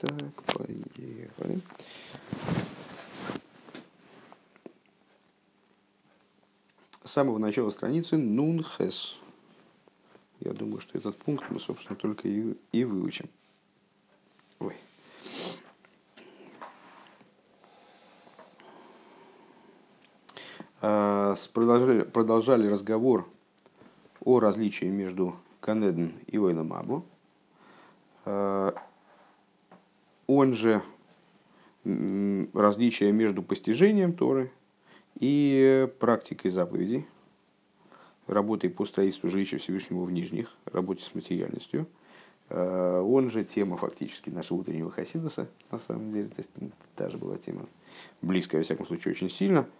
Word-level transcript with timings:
Так, 0.00 0.42
поехали. 0.46 1.60
С 7.04 7.10
самого 7.10 7.36
начала 7.36 7.68
страницы 7.68 8.16
Нунхес. 8.16 9.18
Я 10.38 10.54
думаю, 10.54 10.80
что 10.80 10.96
этот 10.96 11.18
пункт 11.18 11.44
мы, 11.50 11.60
собственно, 11.60 11.96
только 11.96 12.28
и, 12.28 12.56
и 12.72 12.84
выучим. 12.84 13.28
Ой. 14.58 14.74
А, 20.80 21.34
продолжали, 21.52 22.04
продолжали 22.04 22.68
разговор 22.68 23.28
о 24.24 24.40
различии 24.40 24.86
между 24.86 25.36
Канеден 25.60 26.14
и 26.26 26.38
Ойлом 26.38 26.72
Абу. 26.72 27.04
Он 30.40 30.54
же 30.54 30.80
различие 31.84 33.12
между 33.12 33.42
постижением 33.42 34.14
Торы 34.14 34.50
и 35.18 35.86
практикой 35.98 36.50
заповедей, 36.50 37.06
работой 38.26 38.70
по 38.70 38.86
строительству 38.86 39.28
жилища 39.28 39.58
Всевышнего 39.58 40.02
в 40.02 40.10
Нижних, 40.10 40.56
работе 40.64 41.04
с 41.04 41.14
материальностью. 41.14 41.86
А, 42.48 43.02
он 43.02 43.28
же 43.28 43.44
тема 43.44 43.76
фактически 43.76 44.30
нашего 44.30 44.60
утреннего 44.60 44.90
Хасидоса, 44.90 45.46
на 45.70 45.78
самом 45.78 46.10
деле. 46.10 46.28
То 46.28 46.38
есть, 46.38 46.50
та 46.96 47.10
же 47.10 47.18
была 47.18 47.36
тема 47.36 47.66
близкая, 48.22 48.62
во 48.62 48.64
всяком 48.64 48.86
случае, 48.86 49.12
очень 49.12 49.28
сильно– 49.28 49.66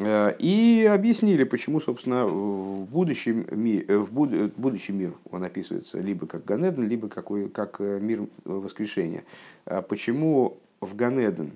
и 0.00 0.88
объяснили, 0.90 1.44
почему, 1.44 1.78
собственно, 1.78 2.26
в 2.26 2.86
будущем, 2.86 3.46
ми, 3.50 3.84
э, 3.86 3.96
в 3.98 4.10
буд, 4.10 4.30
будущий 4.56 4.92
мир 4.92 5.14
он 5.30 5.44
описывается 5.44 6.00
либо 6.00 6.26
как 6.26 6.44
Ганеден, 6.46 6.88
либо 6.88 7.08
какой, 7.08 7.50
как 7.50 7.76
э, 7.80 8.00
мир 8.00 8.26
воскрешения. 8.44 9.24
А 9.66 9.82
почему 9.82 10.56
в 10.80 10.96
Ганеден 10.96 11.52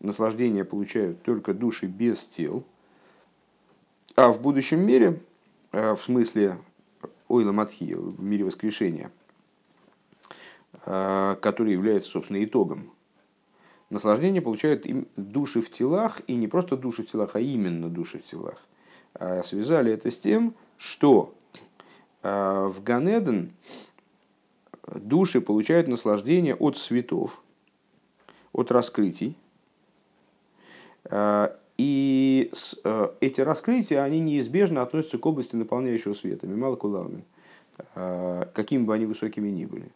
наслаждение 0.00 0.64
получают 0.64 1.22
только 1.22 1.54
души 1.54 1.86
без 1.86 2.24
тел, 2.24 2.64
а 4.16 4.32
в 4.32 4.40
будущем 4.40 4.84
мире, 4.84 5.20
в 5.70 5.98
смысле 5.98 6.58
Ойла 7.28 7.52
Матхи, 7.52 7.94
в 7.94 8.20
мире 8.22 8.44
воскрешения, 8.44 9.12
который 10.84 11.72
является, 11.72 12.10
собственно, 12.10 12.42
итогом 12.42 12.90
наслаждение 13.90 14.42
получают 14.42 14.86
им 14.86 15.08
души 15.16 15.60
в 15.60 15.70
телах, 15.70 16.20
и 16.26 16.34
не 16.34 16.48
просто 16.48 16.76
души 16.76 17.02
в 17.02 17.10
телах, 17.10 17.36
а 17.36 17.40
именно 17.40 17.88
души 17.88 18.18
в 18.18 18.24
телах. 18.24 18.66
А 19.14 19.42
связали 19.42 19.92
это 19.92 20.10
с 20.10 20.18
тем, 20.18 20.54
что 20.76 21.34
а, 22.22 22.68
в 22.68 22.82
Ганеден 22.82 23.52
души 24.94 25.40
получают 25.40 25.88
наслаждение 25.88 26.54
от 26.54 26.76
светов, 26.76 27.42
от 28.52 28.70
раскрытий. 28.70 29.36
А, 31.04 31.56
и 31.76 32.50
эти 33.20 33.40
раскрытия, 33.40 34.02
они 34.02 34.18
неизбежно 34.18 34.82
относятся 34.82 35.16
к 35.16 35.24
области 35.24 35.54
наполняющего 35.54 36.12
света, 36.12 36.48
мимал 36.48 36.76
кулалмин, 36.76 37.22
какими 37.94 38.82
бы 38.82 38.94
они 38.94 39.06
высокими 39.06 39.48
ни 39.48 39.64
были. 39.64 39.92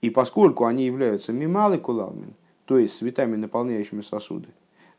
И 0.00 0.08
поскольку 0.08 0.64
они 0.64 0.86
являются 0.86 1.34
мималы 1.34 1.76
кулалмин, 1.76 2.32
то 2.70 2.78
есть 2.78 2.94
светами, 2.94 3.34
наполняющими 3.34 4.00
сосуды, 4.00 4.46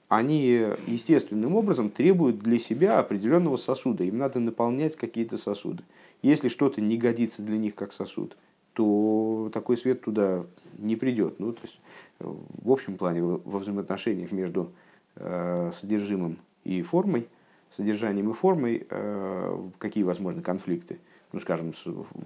они 0.09 0.45
естественным 0.87 1.55
образом 1.55 1.89
требуют 1.89 2.39
для 2.39 2.59
себя 2.59 2.99
определенного 2.99 3.55
сосуда. 3.55 4.03
Им 4.03 4.17
надо 4.17 4.41
наполнять 4.41 4.97
какие-то 4.97 5.37
сосуды. 5.37 5.81
Если 6.21 6.49
что-то 6.49 6.81
не 6.81 6.97
годится 6.97 7.41
для 7.41 7.57
них 7.57 7.73
как 7.75 7.93
сосуд, 7.93 8.35
то 8.73 9.49
такой 9.53 9.77
свет 9.77 10.01
туда 10.01 10.43
не 10.79 10.97
придет. 10.97 11.39
Ну, 11.39 11.53
то 11.53 11.61
есть, 11.61 11.79
в 12.19 12.69
общем 12.69 12.97
плане, 12.97 13.23
во 13.23 13.59
взаимоотношениях 13.59 14.33
между 14.33 14.73
э, 15.15 15.71
содержимым 15.79 16.39
и 16.65 16.81
формой, 16.81 17.29
содержанием 17.73 18.31
и 18.31 18.33
формой, 18.33 18.85
э, 18.89 19.69
какие 19.77 20.03
возможны 20.03 20.41
конфликты. 20.41 20.99
Ну, 21.31 21.39
скажем, 21.39 21.71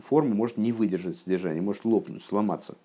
форма 0.02 0.34
может 0.34 0.58
не 0.58 0.72
выдержать 0.72 1.20
содержание, 1.20 1.62
может 1.62 1.86
лопнуть, 1.86 2.24
сломаться 2.24 2.78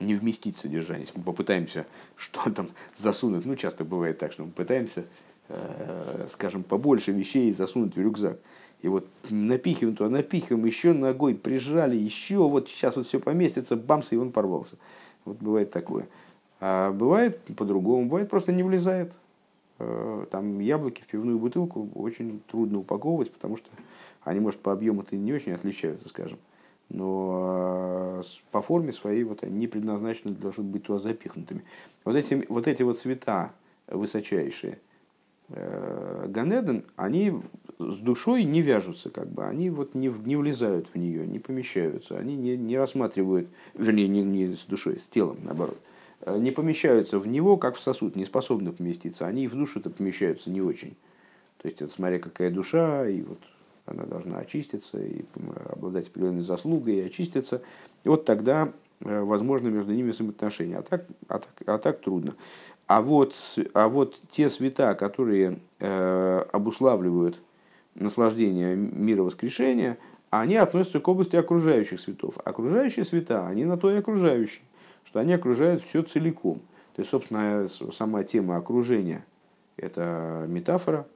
не 0.00 0.14
вместить 0.14 0.56
содержание. 0.56 1.02
Если 1.02 1.18
мы 1.18 1.24
попытаемся 1.24 1.86
что 2.16 2.50
там 2.50 2.68
засунуть, 2.96 3.44
ну 3.44 3.56
часто 3.56 3.84
бывает 3.84 4.18
так, 4.18 4.32
что 4.32 4.44
мы 4.44 4.50
пытаемся, 4.50 5.04
э, 5.48 6.26
скажем, 6.30 6.62
побольше 6.62 7.12
вещей 7.12 7.52
засунуть 7.52 7.96
в 7.96 8.00
рюкзак. 8.00 8.38
И 8.82 8.88
вот 8.88 9.06
напихиваем 9.30 9.96
туда, 9.96 10.10
напихиваем, 10.10 10.64
еще 10.66 10.92
ногой 10.92 11.34
прижали, 11.34 11.96
еще 11.96 12.36
вот 12.36 12.68
сейчас 12.68 12.96
вот 12.96 13.06
все 13.06 13.18
поместится, 13.18 13.76
бамс, 13.76 14.12
и 14.12 14.16
он 14.16 14.30
порвался. 14.30 14.76
Вот 15.24 15.38
бывает 15.38 15.70
такое. 15.70 16.06
А 16.60 16.92
бывает 16.92 17.40
по-другому, 17.56 18.08
бывает 18.08 18.28
просто 18.28 18.52
не 18.52 18.62
влезает. 18.62 19.14
Э, 19.78 20.26
там 20.30 20.60
яблоки 20.60 21.00
в 21.02 21.06
пивную 21.06 21.38
бутылку 21.38 21.88
очень 21.94 22.42
трудно 22.46 22.80
упаковывать, 22.80 23.32
потому 23.32 23.56
что 23.56 23.68
они, 24.22 24.40
может, 24.40 24.60
по 24.60 24.72
объему-то 24.72 25.16
не 25.16 25.32
очень 25.32 25.52
отличаются, 25.52 26.08
скажем 26.08 26.38
но 26.94 28.20
э, 28.20 28.22
по 28.52 28.62
форме 28.62 28.92
своей 28.92 29.24
вот 29.24 29.42
они 29.42 29.66
предназначены 29.66 30.32
для 30.32 30.42
того, 30.42 30.52
чтобы 30.52 30.70
быть 30.70 30.84
туда 30.84 31.00
запихнутыми. 31.00 31.64
Вот 32.04 32.14
эти 32.16 32.46
вот, 32.48 32.68
эти 32.68 32.82
вот 32.82 32.98
цвета 32.98 33.52
высочайшие, 33.88 34.78
э, 35.48 36.26
Ганеден, 36.28 36.84
они 36.96 37.34
с 37.78 37.96
душой 37.98 38.44
не 38.44 38.62
вяжутся, 38.62 39.10
как 39.10 39.28
бы, 39.28 39.44
они 39.44 39.70
вот 39.70 39.94
не, 39.94 40.08
не 40.08 40.36
влезают 40.36 40.86
в 40.92 40.96
нее, 40.96 41.26
не 41.26 41.40
помещаются, 41.40 42.16
они 42.16 42.36
не, 42.36 42.56
не 42.56 42.78
рассматривают, 42.78 43.48
вернее, 43.74 44.06
не, 44.06 44.22
не 44.22 44.54
с 44.54 44.60
душой, 44.60 44.98
с 44.98 45.02
телом, 45.02 45.38
наоборот, 45.42 45.78
э, 46.20 46.38
не 46.38 46.52
помещаются 46.52 47.18
в 47.18 47.26
него, 47.26 47.56
как 47.56 47.74
в 47.74 47.80
сосуд, 47.80 48.14
не 48.14 48.24
способны 48.24 48.72
поместиться, 48.72 49.26
они 49.26 49.44
и 49.44 49.48
в 49.48 49.54
душу-то 49.54 49.90
помещаются 49.90 50.48
не 50.48 50.62
очень. 50.62 50.94
То 51.60 51.68
есть, 51.68 51.82
это 51.82 51.90
смотря 51.90 52.20
какая 52.20 52.50
душа, 52.50 53.08
и 53.08 53.22
вот 53.22 53.40
она 53.86 54.04
должна 54.04 54.38
очиститься 54.38 54.98
и 54.98 55.24
обладать 55.70 56.08
определенной 56.08 56.42
заслугой 56.42 56.96
и 56.96 57.02
очиститься. 57.02 57.62
И 58.04 58.08
вот 58.08 58.24
тогда 58.24 58.72
э, 59.00 59.20
возможно 59.20 59.68
между 59.68 59.92
ними 59.92 60.10
взаимоотношения. 60.10 60.78
А 60.78 60.82
так, 60.82 61.06
а 61.28 61.38
так, 61.38 61.52
а 61.66 61.78
так 61.78 62.00
трудно. 62.00 62.34
А 62.86 63.02
вот, 63.02 63.34
а 63.72 63.88
вот 63.88 64.18
те 64.30 64.50
света, 64.50 64.94
которые 64.94 65.58
э, 65.80 66.44
обуславливают 66.52 67.36
наслаждение 67.94 68.74
мира 68.74 69.22
воскрешения, 69.22 69.98
они 70.30 70.56
относятся 70.56 71.00
к 71.00 71.08
области 71.08 71.36
окружающих 71.36 72.00
светов. 72.00 72.36
Окружающие 72.44 73.04
света, 73.04 73.46
они 73.46 73.64
на 73.64 73.76
то 73.76 73.90
и 73.90 73.96
окружающие, 73.96 74.64
что 75.04 75.20
они 75.20 75.32
окружают 75.32 75.84
все 75.84 76.02
целиком. 76.02 76.60
То 76.96 77.00
есть, 77.00 77.10
собственно, 77.10 77.68
сама 77.92 78.24
тема 78.24 78.56
окружения– 78.56 79.24
это 79.76 80.44
метафора, 80.48 81.06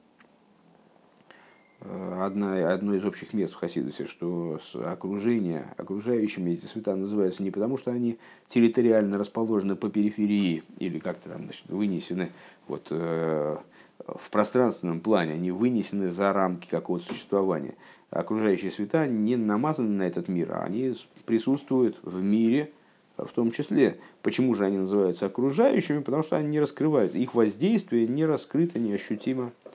одна, 1.81 2.73
одно 2.73 2.93
из 2.95 3.05
общих 3.05 3.33
мест 3.33 3.53
в 3.53 3.57
Хасидусе, 3.57 4.05
что 4.05 4.59
окружение, 4.85 5.73
окружающими 5.77 6.51
эти 6.51 6.65
света 6.65 6.95
называются 6.95 7.41
не 7.41 7.51
потому, 7.51 7.77
что 7.77 7.91
они 7.91 8.17
территориально 8.49 9.17
расположены 9.17 9.75
по 9.75 9.89
периферии 9.89 10.63
или 10.77 10.99
как-то 10.99 11.29
там 11.29 11.43
значит, 11.43 11.63
вынесены 11.69 12.31
вот, 12.67 12.87
э, 12.89 13.57
в 14.05 14.29
пространственном 14.29 14.99
плане, 14.99 15.33
они 15.33 15.51
вынесены 15.51 16.09
за 16.09 16.33
рамки 16.33 16.67
какого-то 16.69 17.05
существования. 17.05 17.75
Окружающие 18.09 18.71
света 18.71 19.07
не 19.07 19.37
намазаны 19.37 19.89
на 19.89 20.03
этот 20.03 20.27
мир, 20.27 20.51
а 20.53 20.63
они 20.63 20.95
присутствуют 21.25 21.97
в 22.01 22.21
мире, 22.21 22.71
в 23.17 23.29
том 23.29 23.51
числе. 23.51 23.99
Почему 24.21 24.55
же 24.55 24.65
они 24.65 24.79
называются 24.79 25.27
окружающими? 25.27 25.99
Потому 25.99 26.23
что 26.23 26.35
они 26.35 26.49
не 26.49 26.59
раскрывают, 26.59 27.15
их 27.15 27.35
воздействие 27.35 28.07
не 28.07 28.25
раскрыто, 28.25 28.79
неощутимо 28.79 29.51
Э, 29.65 29.68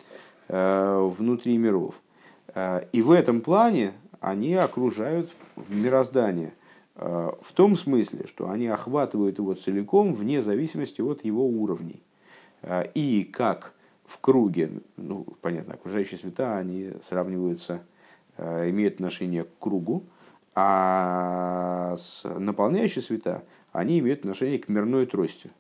внутри 0.49 1.57
миров. 1.57 1.95
Э, 2.55 2.87
и 2.93 3.03
в 3.03 3.11
этом 3.11 3.41
плане 3.41 3.93
они 4.21 4.55
окружают 4.55 5.31
мироздание. 5.69 6.55
Э, 6.97 7.33
в 7.41 7.53
том 7.53 7.77
смысле, 7.77 8.27
что 8.27 8.49
они 8.51 8.69
охватывают 8.69 9.39
его 9.39 9.55
целиком 9.55 10.15
вне 10.15 10.43
зависимости 10.43 11.01
от 11.01 11.25
его 11.25 11.47
уровней. 11.47 12.03
И 12.95 13.29
как 13.31 13.75
в 14.07 14.19
круге, 14.21 14.81
ну, 14.97 15.27
понятно, 15.43 15.75
окружающие 15.75 16.19
света, 16.19 16.57
они 16.57 16.93
сравниваются, 17.03 17.83
имеют 18.39 18.95
отношение 18.95 19.43
к 19.45 19.59
кругу, 19.59 20.05
а 20.55 21.99
наполняющие 22.25 23.03
света, 23.03 23.45
они 23.71 23.99
имеют 23.99 24.21
отношение 24.21 24.59
к 24.59 24.71
мирной 24.71 25.05
трости, 25.05 25.51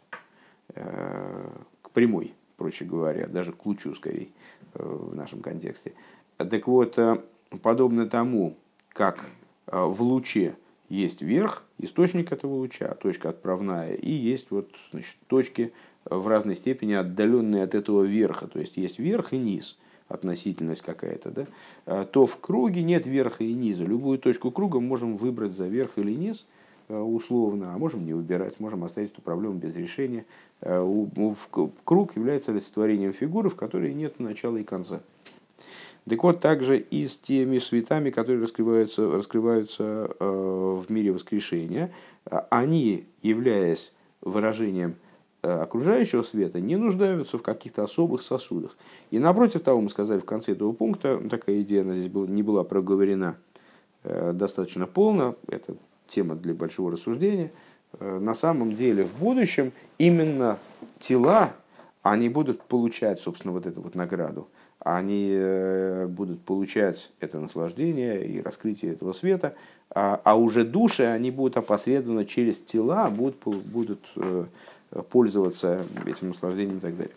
к 0.69 1.91
прямой, 1.93 2.33
проще 2.57 2.87
говоря, 2.87 3.27
даже 3.27 3.53
к 3.53 3.67
лучу 3.67 3.95
скорее 3.95 4.29
в 4.75 5.15
нашем 5.15 5.41
контексте. 5.41 5.93
Так 6.37 6.67
вот, 6.67 6.99
э, 6.99 7.19
подобно 7.63 8.09
тому, 8.09 8.57
как 8.89 9.27
э, 9.67 9.85
в 9.85 10.03
луче 10.03 10.57
есть 10.89 11.23
верх, 11.23 11.65
источник 11.79 12.33
этого 12.33 12.55
луча, 12.55 12.95
точка 12.95 13.31
отправная, 13.31 13.95
и 13.95 14.11
есть 14.11 14.51
вот, 14.51 14.71
значит, 14.91 15.17
точки 15.27 15.73
в 16.05 16.29
разной 16.29 16.57
степени 16.57 16.93
отдаленные 16.93 17.65
от 17.65 17.75
этого 17.75 18.03
верха, 18.03 18.47
то 18.47 18.59
есть 18.59 18.77
есть 18.77 18.99
верх 18.99 19.33
и 19.33 19.39
низ, 19.39 19.79
относительность 20.09 20.83
какая-то, 20.83 21.31
да, 21.31 21.47
э, 21.87 22.07
то 22.11 22.27
в 22.27 22.39
круге 22.41 22.83
нет 22.83 23.07
верха 23.07 23.45
и 23.45 23.55
низа. 23.55 23.85
Любую 23.85 24.19
точку 24.19 24.51
круга 24.51 24.81
можем 24.81 25.17
выбрать 25.17 25.53
за 25.53 25.67
верх 25.67 25.93
или 25.97 26.13
низ, 26.13 26.47
условно, 26.89 27.75
а 27.75 27.79
можем 27.79 28.05
не 28.05 28.13
выбирать, 28.13 28.61
можем 28.61 28.85
оставить 28.85 29.13
эту 29.13 29.23
проблему 29.23 29.55
без 29.55 29.77
решения. 29.77 30.25
Круг 30.61 32.17
является 32.17 32.53
олицетворением 32.53 33.13
фигуры, 33.13 33.49
в 33.49 33.57
которой 33.57 33.95
нет 33.95 34.21
начала 34.21 34.57
и 34.57 34.65
конца. 34.65 35.01
Так 36.09 36.23
вот, 36.23 36.41
также 36.41 36.79
и 36.79 37.07
с 37.07 37.17
теми 37.17 37.59
светами, 37.59 38.11
которые 38.11 38.43
раскрываются, 38.43 39.11
раскрываются 39.11 40.11
в 40.21 40.85
мире 40.89 41.13
воскрешения, 41.13 41.93
они, 42.51 43.07
являясь 43.23 43.93
выражением 44.21 44.97
Э, 45.45 45.61
окружающего 45.61 46.23
света 46.23 46.59
не 46.59 46.77
нуждаются 46.77 47.37
в 47.37 47.43
каких-то 47.43 47.85
особых 47.85 48.23
сосудах. 48.23 48.79
И 49.11 49.19
напротив 49.19 49.61
того, 49.61 49.79
мы 49.83 49.91
сказали 49.91 50.21
в 50.21 50.25
конце 50.25 50.53
этого 50.53 50.73
пункта, 50.73 51.21
такая 51.29 51.61
идея 51.61 51.83
она 51.83 51.95
здесь 51.97 52.09
была, 52.09 52.27
не 52.27 52.43
была 52.43 52.65
проговорена 52.65 53.37
э, 54.05 54.33
достаточно 54.33 54.87
полно, 54.87 55.37
это 55.49 55.77
тема 56.09 56.35
для 56.35 56.55
большого 56.55 56.93
рассуждения, 56.93 57.53
э, 57.99 58.19
на 58.19 58.35
самом 58.35 58.75
деле 58.75 59.05
в 59.05 59.15
будущем 59.15 59.73
именно 59.99 60.59
тела, 60.99 61.53
они 62.03 62.29
будут 62.29 62.63
получать, 62.63 63.21
собственно, 63.21 63.53
вот 63.53 63.67
эту 63.67 63.81
вот 63.81 63.95
награду. 63.95 64.49
Они 64.81 65.35
будут 66.09 66.43
получать 66.43 67.11
это 67.21 67.41
наслаждение 67.41 68.27
и 68.27 68.43
раскрытие 68.43 68.93
этого 68.93 69.15
света, 69.15 69.55
а, 69.89 70.21
а 70.25 70.37
уже 70.37 70.63
души, 70.63 71.05
они 71.05 71.31
будут 71.31 71.57
опосредованно 71.57 72.27
через 72.27 72.59
тела, 72.59 73.09
будут, 73.09 73.37
будут 73.47 74.01
пользоваться 75.09 75.87
этим 76.05 76.29
наслаждением 76.29 76.79
и 76.79 76.81
так 76.81 76.99
далее. 76.99 77.15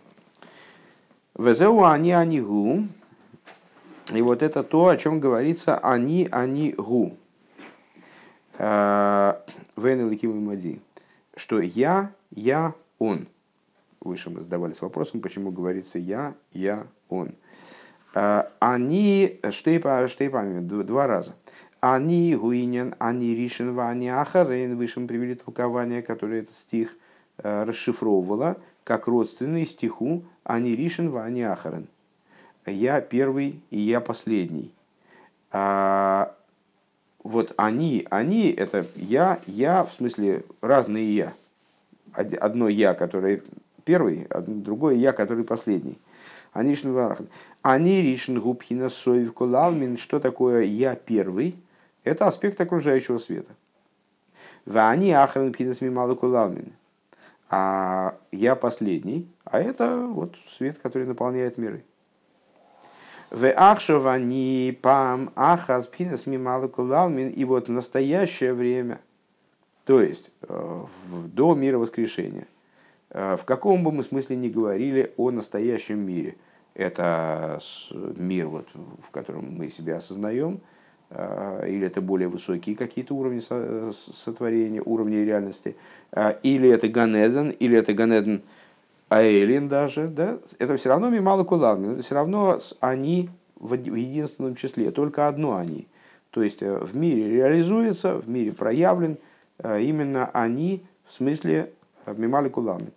Везеу 1.38 1.84
они 1.84 2.12
они 2.12 2.42
гу. 2.42 2.88
И 4.14 4.22
вот 4.22 4.42
это 4.42 4.64
то, 4.64 4.88
о 4.88 4.98
чем 4.98 5.20
говорится 5.20 5.78
они 5.78 6.28
они 6.32 6.74
Э, 8.58 9.36
мади. 9.76 10.82
Что 11.36 11.60
я, 11.60 12.12
я, 12.32 12.74
он. 13.00 13.28
Выше 14.02 14.30
мы 14.30 14.42
задавались 14.42 14.82
вопросом, 14.82 15.22
почему 15.22 15.52
говорится 15.52 16.00
я, 16.00 16.34
я, 16.54 16.88
он. 17.10 17.34
Э, 18.14 18.44
они, 18.60 19.40
штейпа, 19.52 20.08
штейпами, 20.08 20.60
два 20.60 21.08
раза. 21.08 21.36
Они 21.80 22.36
гуинен, 22.36 22.96
они 22.98 23.36
ришен, 23.36 23.80
они 23.80 24.10
ахарейн. 24.10 24.76
Выше 24.76 25.00
мы 25.00 25.08
привели 25.08 25.36
толкование, 25.36 26.02
которое 26.02 26.42
этот 26.42 26.56
стих– 26.56 26.96
Э, 27.40 27.66
расшифровывала 27.66 28.58
как 28.84 29.06
родственный 29.06 29.68
стиху 29.68 30.24
«Ани 30.44 30.76
Ришин 30.76 31.12
ва 31.12 31.26
Ани 31.26 31.44
Ахарен». 31.44 31.88
«Я 32.66 33.00
первый 33.00 33.62
и 33.70 33.80
я 33.80 34.02
последний». 34.02 34.74
А 35.52 36.34
вот 37.28 37.54
они, 37.58 38.08
они– 38.10 38.50
это 38.58 38.86
я, 38.96 39.40
я, 39.46 39.84
в 39.84 39.94
смысле 39.94 40.44
разные 40.62 41.16
я. 41.16 41.34
Одно 42.14 42.68
я, 42.68 42.94
которое 42.94 43.42
первый, 43.84 44.28
другое 44.46 44.96
я, 44.96 45.12
который 45.12 45.44
последний. 45.44 45.98
Они 46.54 46.72
Ришин 46.72 46.94
Варахн. 46.94 47.26
Они 47.62 48.02
Ришин 48.02 48.40
Губхина 48.40 48.90
Соев 48.90 49.34
Кулалмин. 49.34 49.98
Что 49.98 50.20
такое 50.20 50.64
я 50.64 50.96
первый? 50.96 51.56
Это 52.04 52.28
аспект 52.28 52.60
окружающего 52.62 53.18
света. 53.18 53.54
Вани 54.66 55.12
Ахран 55.12 55.52
Пхинас 55.52 55.82
Мималу 55.82 56.16
Кулалмин 56.16 56.74
а 57.50 58.16
я 58.32 58.56
последний, 58.56 59.28
а 59.46 59.60
это 59.60 59.98
вот 59.98 60.36
свет, 60.58 60.78
который 60.80 61.08
наполняет 61.08 61.58
миры. 61.58 61.84
В 63.30 63.52
ахшавани 63.52 64.78
пам 64.82 65.32
ахаз 65.36 65.88
пинас 65.88 66.26
мималакулалмин. 66.26 67.30
И 67.30 67.44
вот 67.44 67.68
в 67.68 67.72
настоящее 67.72 68.54
время, 68.54 69.02
то 69.86 70.02
есть 70.02 70.32
э, 70.48 70.86
до 71.34 71.54
мира 71.54 71.78
воскрешения, 71.78 72.48
э, 73.10 73.36
в 73.36 73.44
каком 73.44 73.84
бы 73.84 73.92
мы 73.92 74.04
смысле 74.04 74.38
ни 74.38 74.48
говорили 74.48 75.14
о 75.18 75.32
настоящем 75.32 76.00
мире, 76.00 76.38
это 76.74 77.60
мир, 77.92 78.48
вот, 78.48 78.68
в 79.06 79.10
котором 79.10 79.56
мы 79.58 79.68
себя 79.68 79.98
осознаем, 79.98 80.62
а, 81.10 81.66
или 81.66 81.88
это 81.88 82.02
более 82.02 82.28
высокие 82.28 82.76
какие-то 82.76 83.16
уровни 83.16 83.40
сотворения, 83.92 84.84
уровни 84.86 85.16
реальности, 85.16 85.76
или 86.44 86.70
это 86.70 86.88
Ганеден, 86.88 87.50
или 87.50 87.76
это 87.76 87.94
Ганеден 87.94 88.44
Аэлин 89.10 89.70
даже, 89.70 90.10
да, 90.10 90.38
это 90.60 90.76
все 90.76 90.90
равно 90.90 91.10
Мимала 91.10 91.44
Кулалмин, 91.44 91.92
это 91.92 92.02
все 92.02 92.16
равно 92.16 92.60
они 92.82 93.30
в 93.56 93.74
единственном 93.74 94.56
числе, 94.56 94.92
только 94.92 95.28
одно 95.28 95.56
они. 95.56 95.88
То 96.32 96.44
есть 96.44 96.62
э, 96.62 96.78
в 96.78 96.96
мире 96.96 97.30
реализуется, 97.30 98.18
в 98.18 98.28
мире 98.28 98.52
проявлен 98.52 99.18
э, 99.60 99.82
именно 99.82 100.30
они, 100.34 100.84
в 101.06 101.14
смысле 101.14 101.72
э, 102.06 102.14
Мимали 102.18 102.50
Кулалмин. 102.50 102.92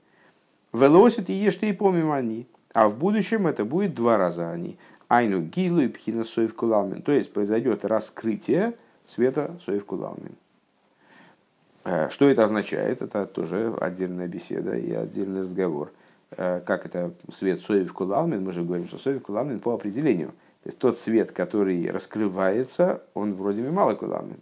Велосит 0.72 1.30
и 1.30 1.32
ешьте 1.32 1.70
и 1.70 1.72
помимо 1.72 2.16
они. 2.16 2.46
А 2.74 2.88
в 2.88 2.98
будущем 2.98 3.46
это 3.46 3.64
будет 3.64 3.94
два 3.94 4.16
раза 4.16 4.50
они. 4.50 4.78
Айну 5.08 5.40
гилу 5.40 5.80
и 5.80 5.88
пхина 5.88 6.22
соев 6.22 6.54
кулалмин. 6.54 7.02
То 7.02 7.10
есть 7.10 7.32
произойдет 7.32 7.84
раскрытие 7.84 8.74
света 9.04 9.58
соев 9.64 9.84
кулалмин. 9.84 10.36
Что 11.82 12.28
это 12.28 12.44
означает? 12.44 13.02
Это 13.02 13.26
тоже 13.26 13.74
отдельная 13.80 14.28
беседа 14.28 14.76
и 14.76 14.92
отдельный 14.92 15.40
разговор. 15.40 15.90
Э, 16.32 16.61
как 16.61 16.87
это 16.87 17.12
свет 17.32 17.61
соев 17.61 17.93
кулалмин? 17.93 18.44
Мы 18.44 18.53
же 18.53 18.62
говорим, 18.62 18.88
что 18.88 18.99
соев 18.99 19.23
кулалмин 19.23 19.61
по 19.61 19.75
определению. 19.75 20.29
То 20.62 20.69
есть 20.69 20.79
тот 20.79 20.99
свет, 20.99 21.32
который 21.32 21.91
раскрывается, 21.91 23.03
он 23.15 23.35
вроде 23.35 23.62
мало 23.71 23.94
кулалмин 23.94 24.41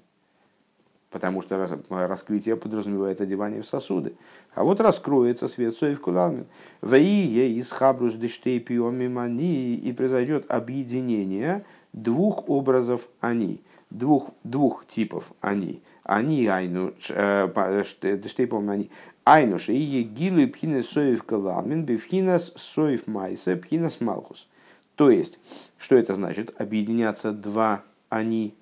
потому 1.11 1.43
что 1.43 1.67
раскрытие 1.90 2.56
подразумевает 2.56 3.20
одевание 3.20 3.62
в 3.62 3.67
сосуды. 3.67 4.14
А 4.55 4.64
вот 4.64 4.81
раскроется 4.81 5.49
свет 5.49 5.75
соев 5.75 6.00
кулалмин. 6.00 6.46
Ваие 6.81 7.52
из 7.52 7.73
хабрус 7.73 8.14
дештей 8.14 8.64
мани 9.08 9.75
и 9.75 9.93
произойдет 9.93 10.50
объединение 10.50 11.64
двух 11.93 12.49
образов 12.49 13.08
они, 13.20 13.62
двух, 13.90 14.31
двух 14.44 14.87
типов 14.87 15.32
они. 15.40 15.81
Они 16.02 16.46
айну 16.46 16.93
э, 17.11 17.85
дештей 18.02 18.46
они. 18.46 18.90
Айнуш 19.28 19.69
и 19.69 20.02
гилу 20.04 20.48
пхинес 20.48 20.88
соев 20.88 21.22
кулалмин 21.22 21.84
бифхинас 21.84 22.50
соев 22.56 23.06
майса 23.06 23.56
пхинас 23.56 24.00
малхус. 24.00 24.48
То 24.94 25.10
есть, 25.10 25.38
что 25.76 25.96
это 25.96 26.14
значит? 26.14 26.58
Объединяться 26.58 27.32
два 27.32 27.82
они 28.08 28.54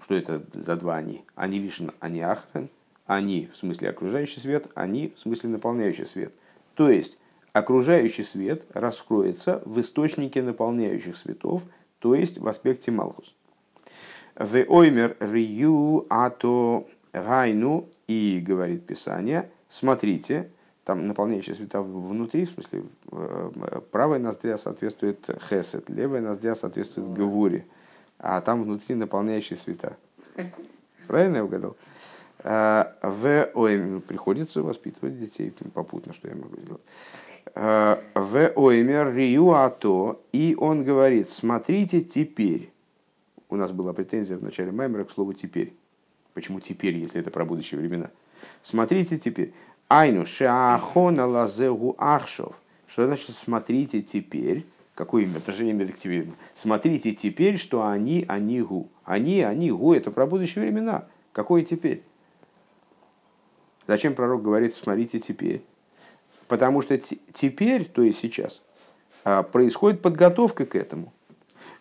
что 0.00 0.16
это 0.16 0.42
за 0.52 0.74
два 0.74 0.96
они? 0.96 1.22
Они 1.36 1.60
вишен, 1.60 1.92
они 2.00 2.22
ахрен, 2.22 2.68
они 3.06 3.48
в 3.52 3.56
смысле 3.56 3.90
окружающий 3.90 4.40
свет, 4.40 4.66
они 4.74 5.12
в 5.14 5.20
смысле 5.20 5.50
наполняющий 5.50 6.06
свет. 6.06 6.32
То 6.74 6.90
есть 6.90 7.16
окружающий 7.52 8.24
свет 8.24 8.64
раскроется 8.74 9.62
в 9.64 9.80
источнике 9.80 10.42
наполняющих 10.42 11.16
светов, 11.16 11.62
то 12.00 12.16
есть 12.16 12.38
в 12.38 12.48
аспекте 12.48 12.90
Малхус. 12.90 13.32
В 14.34 14.64
оймер 14.68 15.16
рию 15.20 16.04
ато 16.10 16.84
гайну 17.12 17.88
и, 18.10 18.40
говорит 18.40 18.86
Писание, 18.86 19.50
смотрите, 19.68 20.50
там 20.84 21.06
наполняющие 21.06 21.54
света 21.54 21.80
внутри, 21.80 22.44
в 22.44 22.50
смысле 22.50 22.82
э, 23.12 23.80
правая 23.92 24.18
ноздря 24.18 24.58
соответствует 24.58 25.28
хесед, 25.48 25.88
левая 25.88 26.20
ноздря 26.20 26.56
соответствует 26.56 27.12
гавуре 27.12 27.66
а 28.18 28.40
там 28.40 28.64
внутри 28.64 28.96
наполняющие 28.96 29.56
света. 29.56 29.96
Правильно 31.06 31.36
я 31.36 31.44
угадал? 31.44 31.76
А, 32.42 32.96
в 33.02 33.50
ОМ 33.54 34.02
приходится 34.02 34.62
воспитывать 34.62 35.18
детей 35.18 35.52
попутно, 35.72 36.12
что 36.12 36.28
я 36.28 36.34
могу 36.34 36.56
сделать. 36.60 36.82
А, 37.54 38.02
в 38.14 38.52
ОМР 38.56 39.14
Риуато, 39.14 40.20
и 40.32 40.56
он 40.58 40.84
говорит, 40.84 41.30
смотрите 41.30 42.02
теперь. 42.02 42.72
У 43.48 43.56
нас 43.56 43.72
была 43.72 43.92
претензия 43.92 44.36
в 44.36 44.42
начале 44.42 44.70
Маймера 44.70 45.04
к 45.04 45.10
слову 45.10 45.32
«теперь». 45.32 45.74
Почему 46.40 46.58
теперь, 46.58 46.96
если 46.96 47.20
это 47.20 47.30
про 47.30 47.44
будущие 47.44 47.78
времена? 47.78 48.08
Смотрите 48.62 49.18
теперь. 49.18 49.52
Айну 49.90 50.24
шаахона 50.24 51.26
лазегу 51.26 51.96
ахшов. 51.98 52.62
Что 52.86 53.04
значит 53.04 53.36
смотрите 53.36 54.00
теперь? 54.00 54.64
Какое 54.94 55.24
имя? 55.24 55.38
Имя 55.58 55.84
детективизма. 55.84 56.36
Смотрите 56.54 57.12
теперь, 57.12 57.58
что 57.58 57.86
они, 57.86 58.24
они 58.26 58.62
гу. 58.62 58.88
Они, 59.04 59.42
они 59.42 59.70
гу. 59.70 59.92
Это 59.92 60.10
про 60.10 60.24
будущие 60.24 60.64
времена. 60.64 61.04
Какое 61.32 61.62
теперь? 61.62 62.02
Зачем 63.86 64.14
пророк 64.14 64.42
говорит, 64.42 64.74
смотрите 64.74 65.20
теперь? 65.20 65.62
Потому 66.48 66.80
что 66.80 66.96
теперь, 67.34 67.84
то 67.84 68.00
есть 68.00 68.18
сейчас, 68.18 68.62
а, 69.24 69.42
происходит 69.42 70.00
подготовка 70.00 70.64
к 70.64 70.74
этому. 70.74 71.12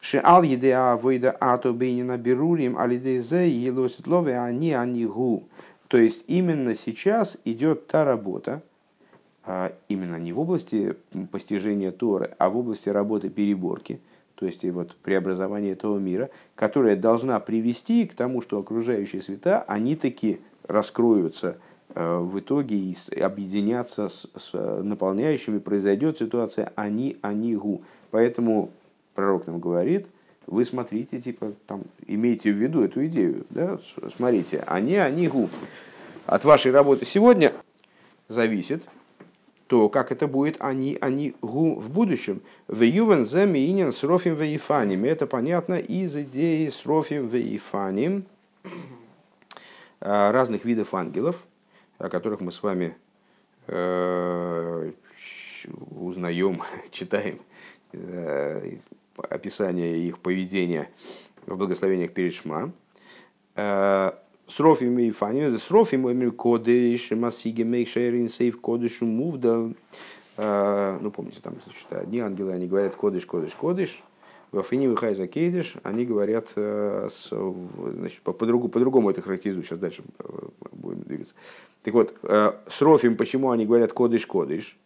Шеал 0.02 0.44
едеа 0.44 0.96
войда 0.96 1.32
ато 1.32 1.74
бейнина 1.74 2.18
берурим 2.18 2.78
алидезе 2.78 3.50
елосит 3.50 4.08
лове 4.08 4.40
они, 4.40 4.74
они 4.74 5.06
гу. 5.06 5.44
То 5.88 5.98
есть 5.98 6.24
именно 6.28 6.76
сейчас 6.76 7.38
идет 7.46 7.88
та 7.88 8.06
работа, 8.06 8.62
а 9.44 9.74
именно 9.90 10.16
не 10.18 10.32
в 10.32 10.40
области 10.40 10.96
постижения 11.32 11.92
Торы, 11.92 12.36
а 12.38 12.50
в 12.50 12.58
области 12.58 12.90
работы 12.90 13.30
переборки. 13.30 14.00
то 14.36 14.46
есть 14.46 14.64
и 14.64 14.72
вот 14.72 14.96
преобразование 14.96 15.74
этого 15.74 15.98
мира, 15.98 16.30
которая 16.56 16.96
должна 16.96 17.40
привести 17.42 18.06
к 18.06 18.14
тому, 18.14 18.42
что 18.42 18.58
окружающие 18.58 19.22
света, 19.22 19.66
они 19.68 19.98
таки 19.98 20.40
раскроются 20.64 21.58
в 21.94 22.40
итоге 22.40 22.78
и 22.78 22.96
объединятся 23.20 24.08
с, 24.08 24.30
с 24.38 24.54
наполняющими, 24.54 25.58
произойдет 25.58 26.20
ситуация 26.20 26.72
они, 26.76 27.18
они, 27.22 27.56
гу. 27.56 27.82
Поэтому 28.12 28.70
пророк 29.20 29.48
нам 29.48 29.60
говорит, 29.60 30.08
вы 30.48 30.64
смотрите, 30.64 31.20
типа, 31.20 31.52
там, 31.68 31.84
имейте 32.08 32.54
в 32.54 32.56
виду 32.56 32.84
эту 32.84 33.06
идею, 33.08 33.46
да, 33.50 33.78
смотрите, 34.16 34.64
они, 34.66 34.96
они, 34.96 35.28
гу. 35.28 35.50
От 36.26 36.46
вашей 36.46 36.72
работы 36.72 37.06
сегодня 37.06 37.52
зависит, 38.30 38.88
то 39.68 39.90
как 39.90 40.14
это 40.14 40.26
будет 40.26 40.56
они, 40.62 40.98
они 41.02 41.36
гу 41.42 41.76
в 41.76 41.90
будущем. 41.90 42.42
В 42.70 42.82
ювен 42.82 43.26
заминен 43.26 43.92
с 43.92 44.04
рофим 44.04 44.36
вейфаним. 44.36 45.04
Это 45.04 45.28
понятно 45.28 45.74
из 45.74 46.16
идеи 46.16 46.70
с 46.70 46.86
рофим 46.86 47.28
вейфаним 47.28 48.24
а, 50.00 50.32
разных 50.32 50.64
видов 50.64 50.94
ангелов, 50.94 51.44
о 51.98 52.08
которых 52.08 52.40
мы 52.40 52.54
с 52.54 52.64
вами 52.64 52.96
э, 53.68 54.92
узнаем, 55.92 56.62
читаем 56.92 57.40
э, 57.92 58.78
описание 59.30 60.00
их 60.00 60.20
поведения 60.20 60.90
в 61.46 61.56
благословениях 61.58 62.14
перед 62.14 62.34
Шма. 62.34 62.72
Э, 63.56 64.12
Срофим 64.50 64.98
и 64.98 65.12
фаним, 65.12 65.58
срофим 65.60 66.10
и 66.10 66.32
кодыш, 66.32 67.12
массиги 67.12 67.62
мейкшерин 67.62 68.30
сейв 68.30 68.60
кодышу 68.60 69.06
мувда. 69.06 69.72
Ну, 70.38 71.12
помните, 71.12 71.40
там 71.44 71.54
значит, 71.64 71.86
одни 71.92 72.20
ангелы, 72.20 72.54
они 72.54 72.66
говорят 72.66 72.96
кодыш, 72.96 73.28
кодыш, 73.28 73.54
кодыш. 73.54 74.02
В 74.52 74.58
Афине 74.58 74.96
Хайза 74.96 75.28
Кейдыш 75.28 75.76
они 75.84 76.04
говорят 76.04 76.48
с, 76.56 77.30
значит, 77.30 78.22
по, 78.24 78.34
по-другому, 78.34 78.70
по-другому 78.70 79.12
это 79.12 79.22
характеризуют. 79.22 79.68
Сейчас 79.68 79.78
дальше 79.78 80.02
будем 80.72 81.02
двигаться. 81.02 81.36
Так 81.84 81.94
вот, 81.94 82.16
с 82.24 82.82
Рофим 82.82 83.18
почему 83.18 83.52
они 83.52 83.68
говорят 83.68 83.94
кодыш, 83.94 84.26
кодыш? 84.26 84.80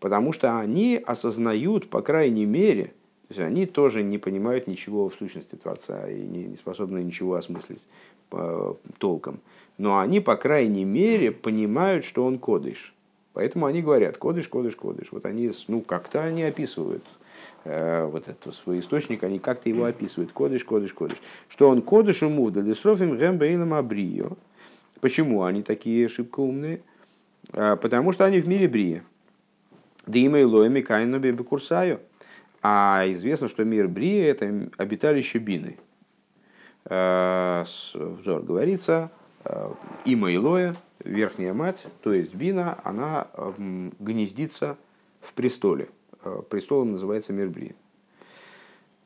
Потому 0.00 0.32
что 0.32 0.58
они 0.58 1.02
осознают, 1.04 1.90
по 1.90 2.00
крайней 2.00 2.46
мере, 2.46 2.94
есть 3.34 3.46
они 3.46 3.66
тоже 3.66 4.02
не 4.02 4.18
понимают 4.18 4.66
ничего 4.66 5.08
в 5.08 5.14
сущности 5.14 5.56
Творца 5.56 6.08
и 6.08 6.20
не, 6.20 6.56
способны 6.56 7.02
ничего 7.02 7.34
осмыслить 7.34 7.86
по, 8.30 8.76
толком. 8.98 9.40
Но 9.78 9.98
они, 9.98 10.20
по 10.20 10.36
крайней 10.36 10.84
мере, 10.84 11.32
понимают, 11.32 12.04
что 12.04 12.24
он 12.24 12.38
кодыш. 12.38 12.94
Поэтому 13.32 13.66
они 13.66 13.82
говорят 13.82 14.16
кодыш, 14.16 14.48
кодыш, 14.48 14.76
кодыш. 14.76 15.08
Вот 15.10 15.26
они, 15.26 15.50
ну, 15.66 15.80
как-то 15.80 16.22
они 16.22 16.44
описывают 16.44 17.04
э, 17.64 18.04
вот 18.06 18.28
этот 18.28 18.54
свой 18.54 18.78
источник, 18.78 19.24
они 19.24 19.40
как-то 19.40 19.68
его 19.68 19.84
описывают. 19.84 20.32
Кодыш, 20.32 20.64
кодыш, 20.64 20.92
кодыш. 20.92 21.18
Что 21.48 21.68
он 21.68 21.82
кодыш 21.82 22.22
ему, 22.22 22.50
да 22.50 22.60
лесрофим 22.60 23.16
гэмбейлам 23.16 23.74
абрио. 23.74 24.30
Почему 25.00 25.42
они 25.42 25.62
такие 25.62 26.08
шибко 26.08 26.40
умные? 26.40 26.82
Э, 27.52 27.76
потому 27.76 28.12
что 28.12 28.24
они 28.24 28.38
в 28.38 28.46
мире 28.46 28.68
брия. 28.68 29.02
Да 30.06 30.18
и 30.18 30.28
лоями 30.28 30.82
кайну 30.82 31.18
бекурсаю. 31.18 31.98
А 32.66 33.04
известно, 33.08 33.48
что 33.48 33.62
мир 33.62 33.88
Брия– 33.88 34.30
это 34.30 34.70
обиталище 34.78 35.36
Бины. 35.36 35.76
Э, 36.86 37.62
взор 37.92 38.40
говорится, 38.40 39.10
э, 39.44 39.70
има 40.06 40.34
Илоя, 40.34 40.74
верхняя 41.00 41.52
мать, 41.52 41.86
то 42.00 42.14
есть 42.14 42.34
Бина, 42.34 42.78
она 42.82 43.28
гнездится 43.98 44.78
в 45.20 45.34
престоле. 45.34 45.88
Э, 46.24 46.40
престолом 46.48 46.92
называется 46.92 47.34
мир 47.34 47.50
Брия. 47.50 47.74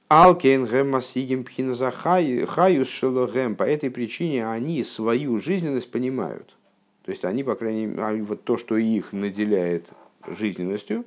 Алкен 0.06 0.64
гемасигим 0.64 1.44
хаюс 1.44 2.88
шелогем. 2.88 3.56
По 3.56 3.64
этой 3.64 3.90
причине 3.90 4.48
они 4.48 4.84
свою 4.84 5.40
жизненность 5.40 5.90
понимают. 5.90 6.56
То 7.04 7.10
есть 7.10 7.24
они, 7.24 7.42
по 7.42 7.56
крайней 7.56 7.86
мере, 7.86 8.22
вот 8.22 8.44
то, 8.44 8.56
что 8.56 8.76
их 8.76 9.12
наделяет 9.12 9.90
жизненностью, 10.28 11.04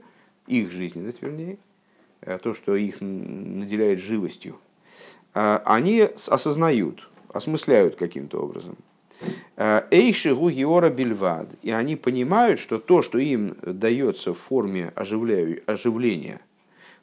их 0.48 0.70
жизненность, 0.70 1.22
вернее, 1.22 1.58
то, 2.22 2.54
что 2.54 2.76
их 2.76 3.02
наделяет 3.02 4.00
живостью, 4.00 4.60
а, 5.34 5.62
они 5.66 6.02
осознают, 6.02 7.10
осмысляют 7.34 7.96
каким-то 7.96 8.40
образом. 8.40 8.78
Э, 9.56 9.84
Эйши 9.92 10.34
гугиора 10.34 10.90
бельвад. 10.90 11.48
И 11.62 11.72
они 11.72 11.96
понимают, 11.96 12.60
что 12.60 12.80
то, 12.80 13.02
что 13.02 13.18
им 13.20 13.56
дается 13.62 14.34
в 14.34 14.40
форме 14.40 14.92
оживления, 14.96 16.42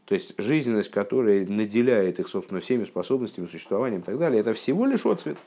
то 0.05 0.15
есть 0.15 0.35
жизненность, 0.39 0.91
которая 0.91 1.47
наделяет 1.47 2.19
их, 2.19 2.29
собственно, 2.29 2.61
всеми 2.61 2.85
способностями, 2.85 3.47
существованием 3.47 4.01
и 4.01 4.05
так 4.05 4.19
далее, 4.19 4.41
это 4.41 4.55
всего 4.55 4.87
лишь 4.87 5.07
отцвет. 5.07 5.39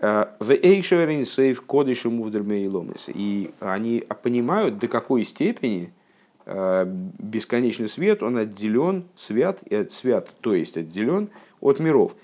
Э, 0.00 0.26
в 0.38 0.50
Эйшерин 0.50 1.26
сейф 1.26 1.62
кодышу 1.62 2.10
мувдермейломис. 2.10 3.10
И 3.12 3.50
они 3.60 4.04
понимают, 4.22 4.78
до 4.78 4.88
какой 4.88 5.24
степени 5.24 5.92
Э, 5.92 6.01
бесконечный 6.44 7.88
свет, 7.88 8.22
он 8.22 8.36
отделен, 8.36 9.04
свят, 9.16 9.60
свят, 9.90 10.32
то 10.40 10.54
есть 10.54 10.76
отделен 10.76 11.30
от 11.60 11.78
миров. 11.78 12.14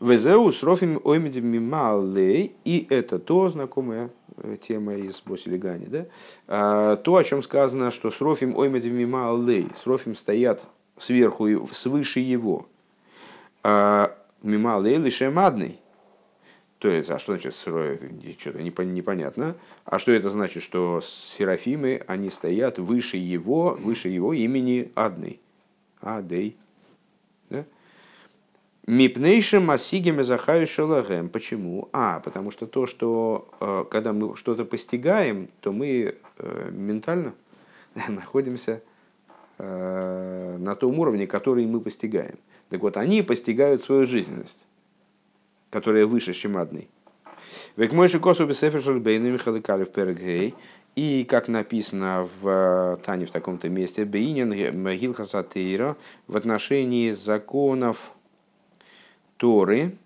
Везеу 0.00 0.50
с 0.50 0.62
рофим 0.62 0.98
оймедем 1.04 1.46
мималей, 1.46 2.54
и 2.64 2.86
это 2.88 3.18
то, 3.18 3.50
знакомая 3.50 4.10
э, 4.38 4.56
тема 4.58 4.94
из 4.94 5.20
Босилигани, 5.20 5.84
да? 5.84 6.06
А, 6.48 6.96
то, 6.96 7.16
о 7.16 7.22
чем 7.22 7.42
сказано, 7.42 7.90
что 7.90 8.10
с 8.10 8.18
рофим 8.22 8.56
оймедем 8.56 8.94
мималей, 8.94 9.68
с 9.74 9.86
рофим 9.86 10.14
стоят 10.14 10.66
сверху, 10.96 11.68
свыше 11.74 12.20
его. 12.20 12.66
А, 13.62 14.16
мималей 14.42 14.96
лишь 14.96 15.20
мадный, 15.20 15.78
то 16.80 16.88
есть, 16.88 17.10
а 17.10 17.18
что 17.18 17.32
значит 17.32 17.54
что-то 17.54 18.62
непонятно. 18.62 19.54
А 19.84 19.98
что 19.98 20.12
это 20.12 20.30
значит, 20.30 20.62
что 20.62 21.02
серафимы, 21.02 22.02
они 22.06 22.30
стоят 22.30 22.78
выше 22.78 23.18
его, 23.18 23.76
выше 23.78 24.08
его 24.08 24.32
имени 24.32 24.90
Адной. 24.94 25.40
Адей. 26.00 26.56
Да? 27.50 27.66
Мипнейшим 28.86 29.66
масигем 29.66 30.24
захаю 30.24 30.66
шалагем. 30.66 31.28
Почему? 31.28 31.90
А, 31.92 32.20
потому 32.20 32.50
что 32.50 32.66
то, 32.66 32.86
что 32.86 33.50
э, 33.60 33.84
когда 33.90 34.14
мы 34.14 34.34
что-то 34.36 34.64
постигаем, 34.64 35.50
то 35.60 35.72
мы 35.72 36.16
э, 36.38 36.70
ментально 36.72 37.34
находимся 38.08 38.82
э, 39.58 40.56
на 40.58 40.74
том 40.76 40.98
уровне, 40.98 41.26
который 41.26 41.66
мы 41.66 41.82
постигаем. 41.82 42.38
Так 42.70 42.80
вот, 42.80 42.96
они 42.96 43.20
постигают 43.20 43.82
свою 43.82 44.06
жизненность 44.06 44.66
которая 45.70 46.06
выше, 46.06 46.32
чем 46.32 46.56
адный. 46.56 46.88
Век 47.76 47.92
мой 47.92 48.08
шикосу 48.08 48.46
бесефер 48.46 48.98
бейны 48.98 49.30
михаликалев 49.30 49.90
перегей. 49.90 50.54
И, 50.96 51.24
как 51.24 51.48
написано 51.48 52.28
в 52.40 52.48
э, 52.48 52.96
Тане 53.04 53.24
в 53.24 53.30
таком-то 53.30 53.68
месте, 53.68 54.04
Бейнин 54.04 54.52
Гилхасатейра 54.52 55.96
в 56.26 56.36
отношении 56.36 57.12
законов 57.12 58.10
Торы, 59.36 59.96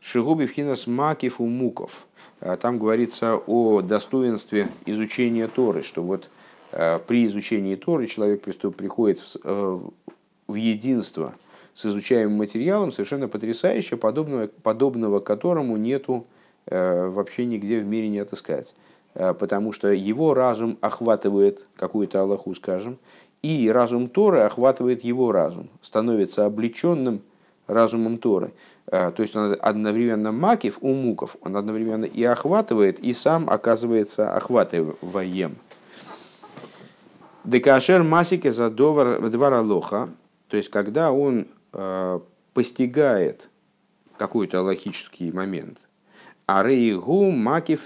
Шигуби 0.00 0.46
Вхинас 0.46 0.86
Макив 0.86 1.40
у 1.42 1.46
Муков. 1.46 2.06
Э, 2.40 2.56
там 2.56 2.78
говорится 2.78 3.36
о 3.36 3.82
достоинстве 3.82 4.68
изучения 4.86 5.46
Торы, 5.46 5.82
что 5.82 6.02
вот 6.02 6.30
э, 6.72 6.98
при 7.06 7.26
изучении 7.26 7.76
Торы 7.76 8.06
человек 8.06 8.42
приходит 8.42 9.20
в 9.44 10.54
единство 10.54 11.34
с 11.74 11.86
изучаемым 11.86 12.38
материалом 12.38 12.92
совершенно 12.92 13.28
потрясающе, 13.28 13.96
подобного, 13.96 14.48
подобного 14.62 15.20
которому 15.20 15.76
нету 15.76 16.26
э, 16.66 17.08
вообще 17.08 17.46
нигде 17.46 17.80
в 17.80 17.84
мире 17.84 18.08
не 18.08 18.18
отыскать. 18.18 18.74
Э, 19.14 19.34
потому 19.34 19.72
что 19.72 19.88
его 19.88 20.34
разум 20.34 20.78
охватывает 20.80 21.66
какую-то 21.76 22.20
Аллаху, 22.20 22.54
скажем, 22.54 22.98
и 23.42 23.70
разум 23.70 24.08
Торы 24.08 24.40
охватывает 24.40 25.02
его 25.02 25.32
разум, 25.32 25.68
становится 25.80 26.46
облеченным 26.46 27.22
разумом 27.66 28.18
Торы. 28.18 28.52
Э, 28.86 29.10
то 29.10 29.22
есть 29.22 29.34
он 29.34 29.56
одновременно 29.60 30.32
макив 30.32 30.78
у 30.80 30.92
муков, 30.92 31.36
он 31.42 31.56
одновременно 31.56 32.04
и 32.04 32.22
охватывает, 32.24 32.98
и 33.00 33.12
сам 33.12 33.48
оказывается 33.48 34.34
охватываем. 34.34 35.56
Декашер 37.44 38.02
масике 38.02 38.52
за 38.52 38.68
двора 38.70 39.62
лоха, 39.62 40.10
то 40.48 40.56
есть 40.56 40.68
когда 40.68 41.10
он 41.10 41.46
постигает 42.52 43.48
какой-то 44.18 44.62
логический 44.62 45.32
момент, 45.32 45.80
а 46.46 46.62
рейгу 46.62 47.30
маки 47.30 47.76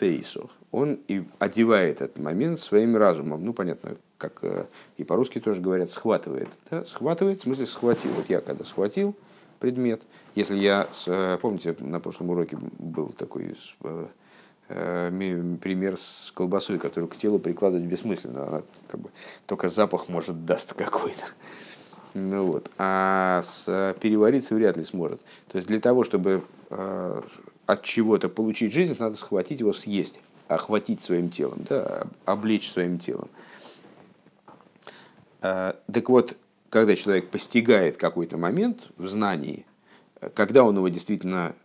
он 0.74 0.98
и 1.06 1.22
одевает 1.38 2.00
этот 2.00 2.18
момент 2.18 2.58
своим 2.58 2.96
разумом. 2.96 3.44
Ну, 3.44 3.52
понятно, 3.52 3.96
как 4.18 4.38
э, 4.42 4.64
и 4.96 5.04
по-русски 5.04 5.38
тоже 5.38 5.60
говорят, 5.60 5.90
схватывает. 5.90 6.48
Да? 6.68 6.84
Схватывает, 6.84 7.38
в 7.38 7.42
смысле 7.42 7.66
схватил. 7.66 8.10
Вот 8.12 8.28
я 8.28 8.40
когда 8.40 8.64
схватил 8.64 9.14
предмет, 9.60 10.02
если 10.34 10.56
я, 10.56 10.88
э, 11.06 11.38
помните, 11.40 11.76
на 11.78 12.00
прошлом 12.00 12.30
уроке 12.30 12.58
был 12.78 13.10
такой 13.10 13.56
пример 14.66 15.96
с 15.96 16.32
колбасой, 16.34 16.78
которую 16.78 17.08
к 17.08 17.16
телу 17.16 17.38
прикладывать 17.38 17.86
бессмысленно. 17.86 18.46
Она 18.46 18.62
как 18.88 19.00
бы 19.00 19.10
только 19.46 19.68
запах 19.68 20.08
может 20.08 20.44
даст 20.44 20.72
какой-то. 20.74 21.24
Ну 22.14 22.46
вот. 22.46 22.70
А 22.78 23.42
с, 23.42 23.94
перевариться 24.00 24.54
вряд 24.54 24.76
ли 24.76 24.84
сможет. 24.84 25.20
То 25.48 25.56
есть 25.56 25.66
для 25.66 25.80
того, 25.80 26.04
чтобы 26.04 26.44
э, 26.70 27.22
от 27.66 27.82
чего-то 27.82 28.28
получить 28.28 28.72
жизнь, 28.72 28.96
надо 28.98 29.16
схватить 29.16 29.60
его, 29.60 29.72
съесть, 29.72 30.20
охватить 30.46 31.02
своим 31.02 31.28
телом, 31.28 31.66
да, 31.68 32.06
облечь 32.24 32.70
своим 32.70 32.98
телом. 33.00 33.28
Э, 35.42 35.74
так 35.92 36.08
вот, 36.08 36.36
когда 36.70 36.94
человек 36.94 37.30
постигает 37.30 37.96
какой-то 37.96 38.38
момент 38.38 38.88
в 38.96 39.08
знании, 39.08 39.66
когда 40.34 40.64
он 40.64 40.76
его 40.76 40.88
действительно 40.88 41.52
э, 41.62 41.63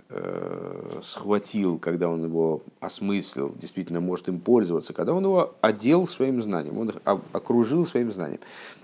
схватил, 1.04 1.78
когда 1.78 2.10
он 2.10 2.24
его 2.24 2.64
осмыслил, 2.80 3.54
действительно 3.56 4.00
может 4.00 4.28
им 4.28 4.40
пользоваться, 4.40 4.92
когда 4.92 5.14
он 5.14 5.24
его 5.24 5.54
одел 5.62 6.08
своим 6.08 6.42
знанием, 6.42 6.80
он 6.80 6.90
их 6.90 6.96
окружил 7.06 7.86
своим 7.86 8.12
знанием. 8.12 8.40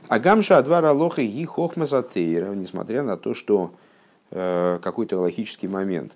А 0.07 0.19
гамша 0.19 0.59
адвара 0.59 0.91
лоха 0.91 1.23
и 1.23 1.45
хохмазатейра, 1.45 2.53
несмотря 2.53 3.01
на 3.01 3.17
то, 3.17 3.33
что 3.33 3.71
э, 4.29 4.79
какой-то 4.83 5.19
логический 5.19 5.67
момент, 5.67 6.15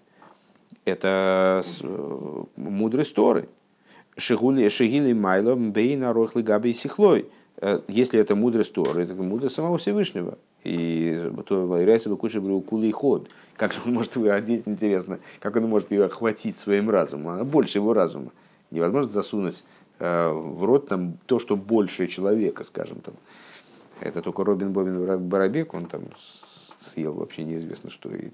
это 0.86 1.64
э, 1.82 2.44
мудрость 2.56 3.16
Торы. 3.16 3.50
Шигили 4.18 5.14
майло 5.14 5.56
бейна 5.56 6.14
рохлы 6.14 6.44
габи 6.44 6.74
сихлой. 6.74 7.26
Э, 7.58 7.82
если 7.88 8.20
это 8.20 8.36
мудрость 8.36 8.74
Торы, 8.74 9.04
это 9.04 9.16
мудрость 9.16 9.56
самого 9.56 9.78
Всевышнего. 9.78 10.38
И 10.64 11.32
то 11.48 11.84
Райса 11.86 12.10
Бакуши 12.10 12.42
был 12.42 12.62
кулый 12.62 12.92
ход. 12.92 13.30
Как 13.60 13.74
же 13.74 13.82
он 13.86 13.94
может 13.94 14.16
ее 14.16 14.32
одеть, 14.32 14.64
интересно, 14.68 15.20
как 15.42 15.58
он 15.58 15.64
может 15.64 15.92
ее 15.92 16.06
охватить 16.06 16.58
своим 16.58 16.90
разумом? 16.90 17.34
Она 17.34 17.44
больше 17.44 17.80
его 17.80 17.94
разума. 17.94 18.32
Невозможно 18.72 19.12
засунуть 19.12 19.66
э, 20.00 20.30
в 20.30 20.64
рот 20.64 20.88
там, 20.88 21.18
то, 21.26 21.40
что 21.40 21.58
больше 21.58 22.08
человека, 22.08 22.64
скажем 22.64 23.02
там. 23.02 23.16
Это 24.00 24.22
только 24.22 24.46
Робин 24.46 24.72
Бобин 24.72 25.28
Барабек, 25.28 25.74
он 25.74 25.88
там 25.88 26.04
съел 26.80 27.14
вообще 27.16 27.44
неизвестно 27.44 27.90
что, 27.90 28.10
и, 28.10 28.30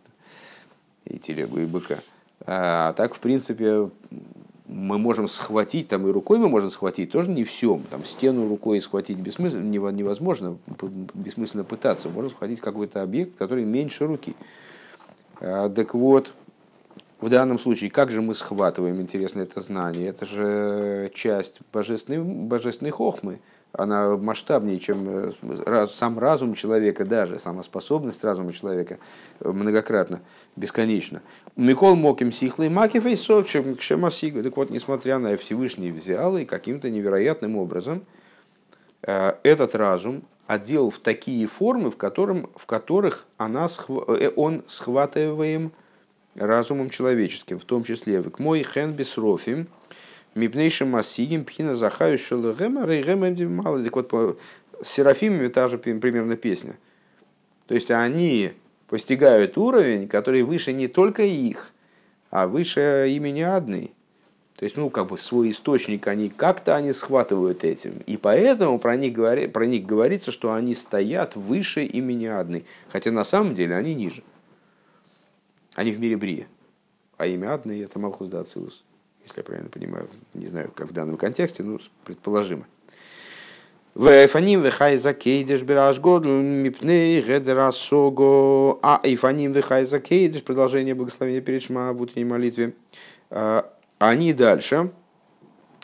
и 1.05 1.17
телегу, 1.17 1.57
и 1.57 1.65
быка. 1.65 1.97
А 2.45 2.93
так, 2.93 3.15
в 3.15 3.19
принципе, 3.19 3.89
мы 4.67 4.99
можем 4.99 5.27
схватить, 5.27 5.87
там 5.87 6.07
и 6.07 6.11
рукой 6.11 6.37
мы 6.37 6.49
можем 6.49 6.69
схватить, 6.69 7.11
тоже 7.11 7.31
не 7.31 7.45
все. 7.45 7.81
Там 7.89 8.05
стену 8.05 8.47
рукой 8.47 8.79
схватить 8.79 9.17
бессмысленно, 9.17 9.89
невозможно, 9.89 10.59
бессмысленно 11.15 11.63
пытаться. 11.63 12.09
Можно 12.09 12.29
схватить 12.29 12.59
какой-то 12.59 13.01
объект, 13.01 13.35
который 13.39 13.65
меньше 13.65 14.05
руки. 14.05 14.35
А, 15.39 15.69
так 15.69 15.93
вот, 15.93 16.33
в 17.21 17.29
данном 17.29 17.59
случае, 17.59 17.89
как 17.89 18.11
же 18.11 18.21
мы 18.21 18.35
схватываем, 18.35 19.01
интересно, 19.01 19.41
это 19.41 19.61
знание? 19.61 20.07
Это 20.07 20.25
же 20.25 21.11
часть 21.13 21.59
божественной, 21.71 22.19
божественной 22.19 22.91
хохмы 22.91 23.39
она 23.77 24.15
масштабнее, 24.15 24.79
чем 24.79 25.09
э, 25.09 25.31
раз, 25.65 25.93
сам 25.95 26.17
разум 26.17 26.53
человека, 26.53 27.05
даже 27.05 27.39
сама 27.39 27.63
способность 27.63 28.23
разума 28.23 28.53
человека 28.53 28.99
э, 29.39 29.49
многократно, 29.49 30.21
бесконечно. 30.55 31.21
Микол 31.55 31.95
моким 31.95 32.31
сихлый 32.31 32.69
макив 32.69 33.05
и 33.05 33.15
сочем 33.15 33.75
к 33.75 33.81
шемасигу. 33.81 34.43
Так 34.43 34.55
вот, 34.57 34.69
несмотря 34.69 35.19
на 35.19 35.35
Всевышний 35.37 35.91
взял 35.91 36.37
и 36.37 36.45
каким-то 36.45 36.89
невероятным 36.89 37.57
образом 37.57 38.05
э, 39.01 39.33
этот 39.43 39.75
разум 39.75 40.23
одел 40.47 40.89
в 40.89 40.99
такие 40.99 41.47
формы, 41.47 41.91
в, 41.91 41.97
котором, 41.97 42.49
в 42.55 42.65
которых 42.65 43.25
она, 43.37 43.67
он 44.35 44.63
схватываем 44.67 45.71
разумом 46.35 46.89
человеческим, 46.89 47.59
в 47.59 47.65
том 47.65 47.83
числе 47.83 48.21
в 48.21 48.39
мой 48.39 48.63
хен 48.63 48.93
бисрофим, 48.93 49.67
Мипнейшим 50.35 50.89
Масигим 50.89 51.45
Пхина 51.45 51.77
Захаю 51.77 52.17
Шелегема 52.17 52.85
Рейгем 52.85 53.55
мало. 53.55 53.81
Так 53.81 53.95
вот, 53.95 54.37
с 54.81 54.87
Серафимами 54.89 55.47
та 55.47 55.69
же 55.69 55.77
примерно 55.77 56.35
песня. 56.35 56.75
То 57.67 57.73
есть 57.73 57.89
они 57.89 58.51
постигают 58.87 59.57
уровень, 59.57 60.09
который 60.09 60.43
выше 60.43 60.73
не 60.73 60.89
только 60.89 61.23
их, 61.23 61.71
а 62.31 62.47
выше 62.47 63.07
имени 63.09 63.41
одной. 63.41 63.93
То 64.57 64.63
есть, 64.63 64.77
ну, 64.77 64.89
как 64.89 65.07
бы 65.07 65.17
свой 65.17 65.51
источник 65.51 66.07
они 66.07 66.29
как-то 66.29 66.75
они 66.75 66.93
схватывают 66.93 67.63
этим. 67.63 67.99
И 68.05 68.17
поэтому 68.17 68.79
про 68.79 68.95
них, 68.95 69.13
говори, 69.13 69.47
про 69.47 69.65
них 69.65 69.85
говорится, 69.85 70.31
что 70.31 70.53
они 70.53 70.75
стоят 70.75 71.35
выше 71.35 71.83
имени 71.83 72.25
одной. 72.25 72.65
Хотя 72.89 73.11
на 73.11 73.23
самом 73.23 73.53
деле 73.53 73.75
они 73.75 73.93
ниже. 73.93 74.23
Они 75.75 75.91
в 75.91 75.99
мире 75.99 76.15
Брия. 76.15 76.47
А 77.17 77.27
имя 77.27 77.53
одной 77.53 77.79
это 77.79 77.99
Малхус 77.99 78.29
Дацилус 78.29 78.85
если 79.25 79.39
я 79.39 79.43
правильно 79.43 79.69
понимаю, 79.69 80.07
не 80.33 80.45
знаю, 80.45 80.71
как 80.73 80.89
в 80.89 80.93
данном 80.93 81.17
контексте, 81.17 81.63
ну, 81.63 81.79
предположимо. 82.05 82.65
Вэфаним 83.95 84.61
вэхай 84.61 84.97
закейдеш 84.97 85.61
бираж 85.61 85.99
году 85.99 86.29
мипней 86.29 87.21
гедерасого. 87.21 88.77
А 88.83 88.99
эйфаним 89.03 89.53
вэхай 89.53 89.85
закейдеш, 89.85 90.43
продолжение 90.43 90.93
благословения 90.95 91.41
перед 91.41 91.63
Шма 91.63 91.93
в 91.93 92.01
утренней 92.01 92.25
молитве. 92.25 92.73
Они 93.97 94.33
дальше 94.33 94.91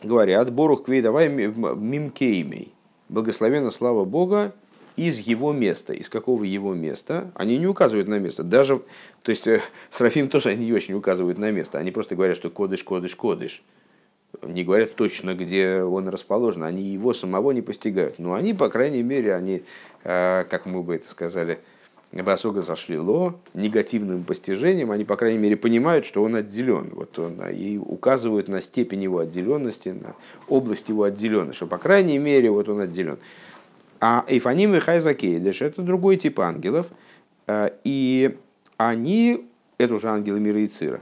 говорят, 0.04 0.52
Борух 0.52 0.86
квей 0.86 1.02
давай 1.02 1.30
мимкеймей. 1.30 2.74
Благословенно 3.10 3.72
слава 3.72 4.06
Бога 4.06 4.54
из 4.96 5.20
его 5.20 5.54
места. 5.54 5.94
Из 5.94 6.10
какого 6.10 6.44
его 6.44 6.74
места? 6.74 7.32
Они 7.36 7.58
не 7.58 7.68
указывают 7.68 8.08
на 8.08 8.20
место. 8.20 8.44
Даже, 8.44 8.82
то 9.24 9.32
есть, 9.32 9.48
э, 9.48 9.62
Срафим 9.90 10.28
тоже 10.28 10.50
они 10.50 10.66
не 10.66 10.74
очень 10.74 10.94
указывают 10.94 11.38
на 11.38 11.52
место. 11.52 11.78
Они 11.78 11.92
просто 11.92 12.16
говорят, 12.16 12.36
что 12.36 12.50
кодыш, 12.50 12.84
кодыш, 12.84 13.16
кодыш. 13.16 13.64
Не 14.42 14.64
говорят 14.64 14.96
точно, 14.96 15.34
где 15.34 15.84
он 15.84 16.08
расположен. 16.08 16.64
Они 16.64 16.84
его 16.84 17.14
самого 17.14 17.52
не 17.52 17.62
постигают. 17.62 18.20
Но 18.20 18.34
они, 18.34 18.54
по 18.54 18.70
крайней 18.70 19.04
мере, 19.04 19.36
они, 19.36 19.64
э, 20.04 20.46
как 20.50 20.66
мы 20.66 20.84
бы 20.84 20.96
это 20.96 21.10
сказали, 21.10 21.60
Басога 22.12 22.62
зашлило 22.62 23.36
негативным 23.54 24.24
постижением, 24.24 24.92
они, 24.92 25.06
по 25.06 25.16
крайней 25.16 25.40
мере, 25.40 25.56
понимают, 25.56 26.06
что 26.06 26.24
он 26.24 26.36
отделен. 26.36 26.90
Вот 26.92 27.18
он, 27.18 27.42
и 27.50 27.78
указывают 27.78 28.50
на 28.50 28.62
степень 28.62 29.04
его 29.04 29.20
отделенности, 29.20 29.90
на 29.90 30.16
область 30.50 30.90
его 30.90 31.04
отделенности, 31.04 31.56
что, 31.56 31.68
по 31.68 31.78
крайней 31.78 32.18
мере, 32.18 32.52
вот 32.52 32.68
он 32.68 32.82
отделен. 32.82 33.18
А 34.02 34.26
Эйфаним 34.28 34.76
и 34.76 34.80
Хайзакейдеш– 34.80 35.62
это 35.64 35.82
другой 35.84 36.18
тип 36.18 36.40
ангелов. 36.42 36.88
Э, 37.48 37.70
и 37.86 38.38
они, 38.76 39.46
это 39.78 39.94
уже 39.94 40.10
ангелы 40.10 40.40
мира 40.40 40.60
и 40.60 40.68
цира, 40.68 41.00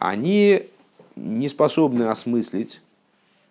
они 0.00 0.66
не 1.14 1.48
способны 1.48 2.04
осмыслить 2.04 2.80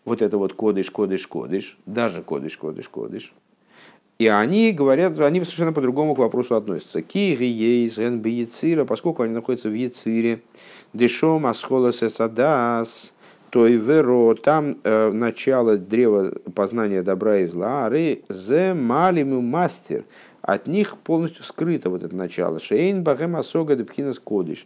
вот 0.03 0.21
это 0.21 0.37
вот 0.37 0.53
кодыш, 0.53 0.89
кодыш, 0.91 1.27
кодыш, 1.27 1.77
даже 1.85 2.23
кодыш, 2.23 2.57
кодыш, 2.57 2.89
кодыш. 2.89 3.33
И 4.19 4.27
они 4.27 4.73
говорят, 4.73 5.17
они 5.19 5.39
совершенно 5.45 5.71
по-другому 5.71 6.13
к 6.13 6.17
вопросу 6.17 6.55
относятся. 6.55 7.01
Кири 7.01 7.47
ейс 7.47 7.97
ген 7.97 8.85
поскольку 8.85 9.23
они 9.23 9.33
находятся 9.33 9.69
в 9.69 9.73
Ецира, 9.73 10.41
дешом 10.93 11.45
асхолас 11.45 12.03
эсадас, 12.03 13.13
то 13.49 13.65
и 13.65 13.77
веро, 13.77 14.35
там 14.35 14.75
э, 14.83 15.11
начало 15.11 15.77
древа 15.77 16.33
познания 16.53 17.01
добра 17.01 17.37
и 17.37 17.45
зла, 17.47 17.85
ары 17.85 18.23
зе 18.27 18.73
малиму 18.73 19.39
мастер, 19.39 20.03
от 20.41 20.67
них 20.67 20.97
полностью 20.97 21.43
скрыто 21.43 21.89
вот 21.89 22.03
это 22.03 22.15
начало. 22.15 22.59
Шейн 22.59 23.03
багем 23.03 23.35
асога 23.35 23.75
депхинас 23.75 24.19
кодыш. 24.19 24.65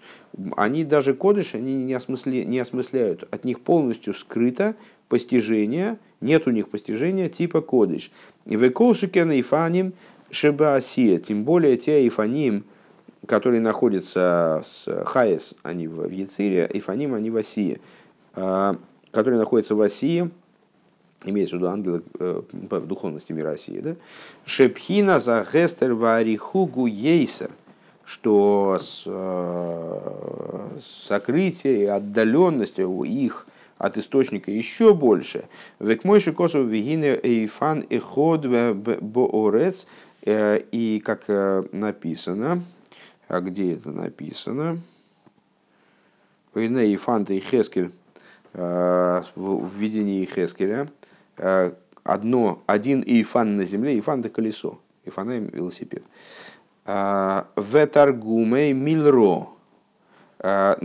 Они 0.55 0.83
даже 0.83 1.13
кодыш 1.13 1.55
они 1.55 1.75
не, 1.75 1.93
осмысли, 1.93 2.43
не 2.43 2.59
осмысляют. 2.59 3.27
От 3.31 3.43
них 3.43 3.61
полностью 3.61 4.13
скрыто 4.13 4.75
постижение, 5.09 5.97
нет 6.21 6.47
у 6.47 6.51
них 6.51 6.69
постижения 6.69 7.29
типа 7.29 7.61
кодыш. 7.61 8.11
И 8.45 8.55
веколшикен 8.55 9.31
ифаним 9.39 9.93
шебаасия, 10.29 11.19
тем 11.19 11.43
более 11.43 11.77
те 11.77 12.07
ифаним, 12.07 12.65
которые 13.27 13.61
находятся 13.61 14.63
с 14.65 15.05
Хаес, 15.05 15.55
они 15.63 15.87
в 15.87 16.09
Яцире, 16.09 16.69
ифаним, 16.73 17.13
они 17.13 17.29
в 17.29 17.37
Асии. 17.37 17.79
А, 18.35 18.75
который 19.13 19.37
находится 19.37 19.75
в 19.75 19.79
России, 19.79 20.31
имеется 21.25 21.55
в 21.55 21.59
виду 21.59 21.69
ангелы 21.69 22.03
э, 22.19 22.41
в 22.51 22.87
духовности 22.87 23.31
мира 23.31 23.51
России, 23.51 23.79
да? 23.79 23.95
Шепхина 24.45 25.19
за 25.19 25.45
гестер 25.51 25.93
варихугу 25.93 26.85
ейсер, 26.87 27.51
что 28.05 28.79
с, 28.81 29.03
э, 29.05 30.79
сокрытие 30.81 31.83
и 31.83 31.85
отдаленность 31.85 32.79
у 32.79 33.03
их 33.03 33.47
от 33.77 33.97
источника 33.97 34.51
еще 34.51 34.93
больше. 34.93 35.45
Век 35.79 36.03
мой 36.03 36.19
шикосу 36.19 36.63
вегине 36.63 37.19
эйфан 37.21 37.81
и 37.81 37.97
ход 37.99 38.45
боорец, 38.45 39.87
э, 40.23 40.59
и 40.71 41.01
как 41.03 41.27
написано, 41.71 42.63
а 43.27 43.41
где 43.41 43.73
это 43.73 43.91
написано? 43.91 44.79
Вейне 46.53 46.83
эйфан 46.83 47.23
и 47.23 47.39
хескель 47.39 47.91
в 48.53 49.69
видении 49.77 50.25
Хескеля 50.25 50.87
одно, 51.35 52.63
один 52.65 53.03
Ифан 53.05 53.57
на 53.57 53.65
земле, 53.65 53.97
Ифан 53.97 54.19
это 54.19 54.29
колесо, 54.29 54.79
Ифана 55.05 55.39
велосипед. 55.39 56.03
Э, 56.85 57.43
в 57.55 57.87
Таргуме 57.87 58.73
Мильро, 58.73 59.47
то 60.43 60.77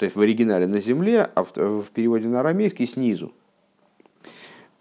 есть 0.00 0.16
в 0.16 0.20
оригинале 0.20 0.66
на 0.66 0.80
земле, 0.80 1.30
а 1.36 1.44
в, 1.44 1.84
переводе 1.94 2.26
на 2.26 2.40
арамейский 2.40 2.86
снизу. 2.86 3.32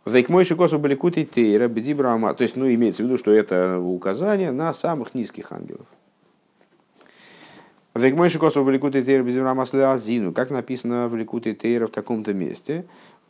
Вейкмойши 0.06 0.56
косу 0.56 0.80
баликут 0.80 1.17
и 1.17 1.25
тейра, 1.25 1.67
бедибрама. 1.67 2.34
То 2.34 2.43
есть, 2.43 2.56
ну, 2.56 2.71
имеется 2.71 3.04
в 3.04 3.06
виду, 3.06 3.17
что 3.17 3.32
это 3.32 3.80
указание 3.80 4.51
на 4.51 4.73
самых 4.73 5.15
низких 5.15 5.51
ангелов. 5.51 5.86
Вейкмойши 7.95 8.38
косу 8.38 8.63
баликут 8.63 8.95
и 8.95 9.04
тейра, 9.04 9.23
бедибрама 9.23 9.63
азину. 9.63 10.32
Как 10.32 10.51
написано 10.51 11.08
в 11.08 11.15
ликут 11.15 11.47
и 11.47 11.56
тейра 11.56 11.88
в 11.88 11.91
таком-то 11.91 12.34
месте. 12.34 12.86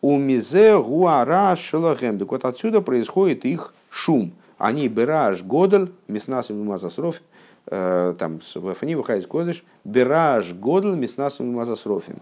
У 0.07 0.17
мизе 0.17 0.77
гуара 0.77 1.55
шелахем. 1.55 2.19
Так 2.19 2.29
вот 2.29 2.45
отсюда 2.45 2.79
происходит 2.81 3.43
их 3.43 3.73
шум. 3.89 4.33
Они 4.59 4.87
бераж 4.87 5.41
годель, 5.41 5.91
мяснас 6.07 6.51
и 6.51 6.53
мазасроф, 6.53 7.21
э, 7.65 8.13
там 8.19 8.39
в 8.53 8.69
Афани 8.69 8.93
выходит 8.93 9.25
кодыш, 9.25 9.63
бераж 9.83 10.53
годель, 10.53 10.93
мяснас 10.93 11.39
и 11.39 11.43
мазасрофим. 11.43 12.21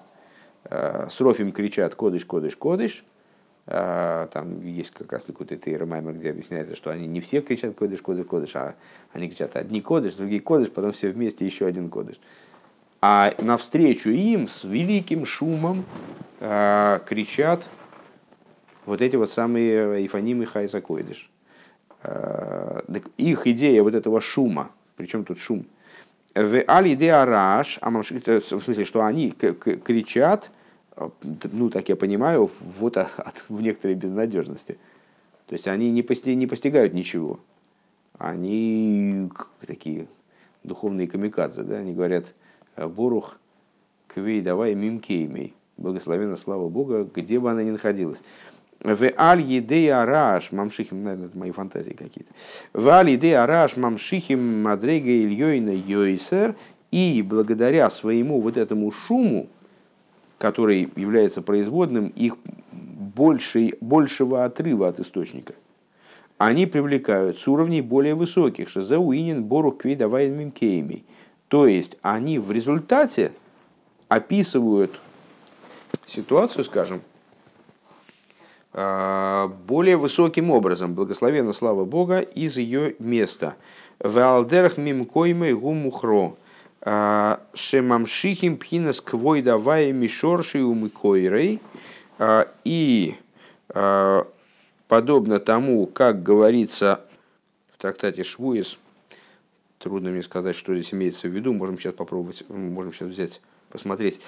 Э, 0.63 1.08
Срофим 1.12 1.52
кричат 1.52 1.93
кодыш, 1.96 2.24
кодыш, 2.24 2.56
кодыш, 2.56 3.04
а, 3.67 4.28
там 4.28 4.62
есть 4.62 4.91
как 4.91 5.12
раз 5.12 5.24
какой-то 5.28 5.58
Тейра 5.58 5.86
Маймер, 5.86 6.13
где 6.13 6.30
объясняется, 6.30 6.78
что 6.78 6.89
они 6.89 7.06
не 7.06 7.19
все 7.19 7.41
кричат 7.41 7.76
кодыш, 7.76 8.02
кодыш, 8.02 8.26
кодыш, 8.26 8.56
а 8.56 8.76
они 9.12 9.28
кричат 9.28 9.58
одни 9.58 9.82
кодыш, 9.82 10.13
другие 10.13 10.39
кодыш, 10.39 10.72
потом 10.72 10.93
все 10.93 11.10
вместе 11.10 11.46
еще 11.46 11.65
один 11.65 11.89
кодыш. 11.89 12.15
А 13.06 13.36
навстречу 13.39 14.12
им 14.12 14.48
с 14.48 14.63
великим 14.63 15.26
шумом 15.26 15.84
э, 16.39 17.02
кричат 17.06 17.68
вот 18.86 19.02
эти 19.02 19.18
вот 19.18 19.30
самые 19.30 20.06
Ифанимы 20.06 20.46
Хайса 20.46 20.80
Койдыш. 20.80 21.30
Э, 22.04 22.80
их 23.18 23.46
идея 23.46 23.84
вот 23.84 23.94
этого 23.94 24.22
шума, 24.22 24.72
причем 24.96 25.26
тут 25.26 25.38
шум, 25.38 25.66
в 26.34 26.63
Али 26.66 27.08
Араш, 27.10 27.78
в 27.82 28.04
смысле, 28.04 28.86
что 28.86 29.04
они 29.04 29.32
кричат, 29.32 30.50
ну, 31.52 31.70
так 31.70 31.89
я 31.89 31.98
понимаю, 31.98 32.50
вот 32.62 32.96
от, 32.96 33.44
в 33.50 33.62
некоторой 33.62 33.98
безнадежности. 33.98 34.78
То 35.48 35.56
есть 35.56 35.68
они 35.68 35.92
не, 35.92 36.04
пости, 36.04 36.36
не 36.36 36.48
постигают 36.48 36.94
ничего. 36.94 37.42
Они 38.18 39.30
такие 39.68 40.08
духовные 40.63 41.10
камикадзе, 41.10 41.63
да? 41.63 41.80
они 41.80 41.94
говорят, 41.94 42.28
Борух, 42.76 43.38
квей, 44.08 44.42
давай 44.42 44.76
мимкеймей. 44.76 45.54
Благословенно 45.78 46.38
слава 46.38 46.70
Бога, 46.70 47.08
где 47.14 47.40
бы 47.40 47.50
она 47.50 47.64
ни 47.64 47.72
находилась. 47.72 48.22
В 48.80 49.12
аль 49.18 49.42
едея 49.42 50.06
раш 50.06 50.52
мамшихим, 50.52 51.04
наверное, 51.04 51.28
это 51.28 51.38
мои 51.38 51.52
фантазии 51.52 51.94
какие-то. 51.94 52.32
В 52.74 52.88
аль 52.90 53.12
едея 53.12 53.46
раш 53.46 53.78
мамшихим 53.78 54.62
мадрега 54.62 55.10
ильёйна 55.10 55.72
йойсер. 55.72 56.56
И 56.92 57.24
благодаря 57.28 57.90
своему 57.90 58.40
вот 58.40 58.56
этому 58.56 58.92
шуму, 58.92 59.48
который 60.38 60.92
является 60.96 61.42
производным 61.42 62.10
их 62.10 62.38
большей, 62.72 63.74
большего 63.82 64.46
отрыва 64.46 64.90
от 64.90 65.00
источника, 65.00 65.56
они 66.38 66.68
привлекают 66.68 67.40
с 67.40 67.48
уровней 67.48 67.82
более 67.82 68.14
высоких, 68.14 68.70
шизауинин 68.70 69.44
борух 69.44 69.78
квидавайн 69.78 70.38
мимкейми. 70.38 71.04
То 71.54 71.68
есть 71.68 71.98
они 72.02 72.39
в 72.39 72.52
результате 72.52 73.32
описывают 74.08 75.00
ситуацию, 76.08 76.66
скажем, 76.66 77.04
а, 78.72 79.50
более 79.68 79.98
высоким 79.98 80.50
образом, 80.50 80.96
благословенно 80.96 81.54
слава 81.54 81.86
Бога, 81.86 82.22
из 82.22 82.58
ее 82.58 82.96
места. 82.98 83.56
Валдерах 84.00 84.78
мимкоймы 84.78 85.54
гумухро. 85.54 86.34
А, 86.82 87.39
шемамшихим 87.54 88.58
пхинас 88.58 89.00
квой 89.00 89.44
давай 89.44 89.92
мишорши 89.92 90.63
умыкойрей. 90.63 91.62
А, 92.18 92.48
и 92.63 93.13
подобно 94.88 95.39
тому, 95.39 95.86
как 95.86 96.24
говорится 96.24 97.02
в 97.76 97.80
трактате 97.80 98.24
Швуис, 98.24 98.80
трудно 99.84 100.12
мне 100.12 100.24
сказать, 100.24 100.56
что 100.56 100.74
здесь 100.74 100.93
имеется 100.93 101.28
в 101.28 101.32
виду, 101.32 101.52
можем 101.52 101.78
сейчас 101.78 101.93
попробовать, 101.93 102.43
можем 102.50 102.93
сейчас 102.93 103.10
взять, 103.10 103.41
посмотреть. 103.69 104.22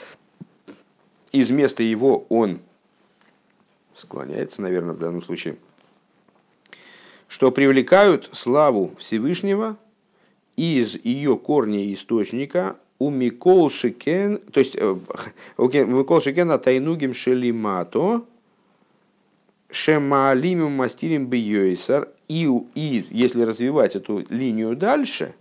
Из 1.31 1.49
места 1.49 1.81
его 1.81 2.25
он 2.27 2.59
склоняется, 3.93 4.61
наверное, 4.61 4.93
в 4.93 4.99
данном 4.99 5.21
случае, 5.21 5.55
что 7.29 7.51
привлекают 7.51 8.29
славу 8.33 8.93
Всевышнего 8.99 9.77
из 10.57 10.95
ее 10.95 11.37
корня 11.37 11.85
и 11.85 11.93
источника 11.93 12.75
ומכל 12.99 13.69
שכן, 13.69 14.37
то 14.37 14.59
есть 14.59 14.75
э, 14.75 14.95
ומכל 15.57 16.21
שכן 16.21 16.59
תענוגים 16.59 17.13
שלמטה, 17.13 18.25
שמעלימים 19.69 20.71
ומסתירים 20.71 21.27
ביותר, 21.27 22.09
и, 22.27 22.49
и 22.75 23.07
если 23.09 23.43
развивать 23.43 23.95
эту 23.95 24.25
линию 24.29 24.75
дальше, 24.75 25.33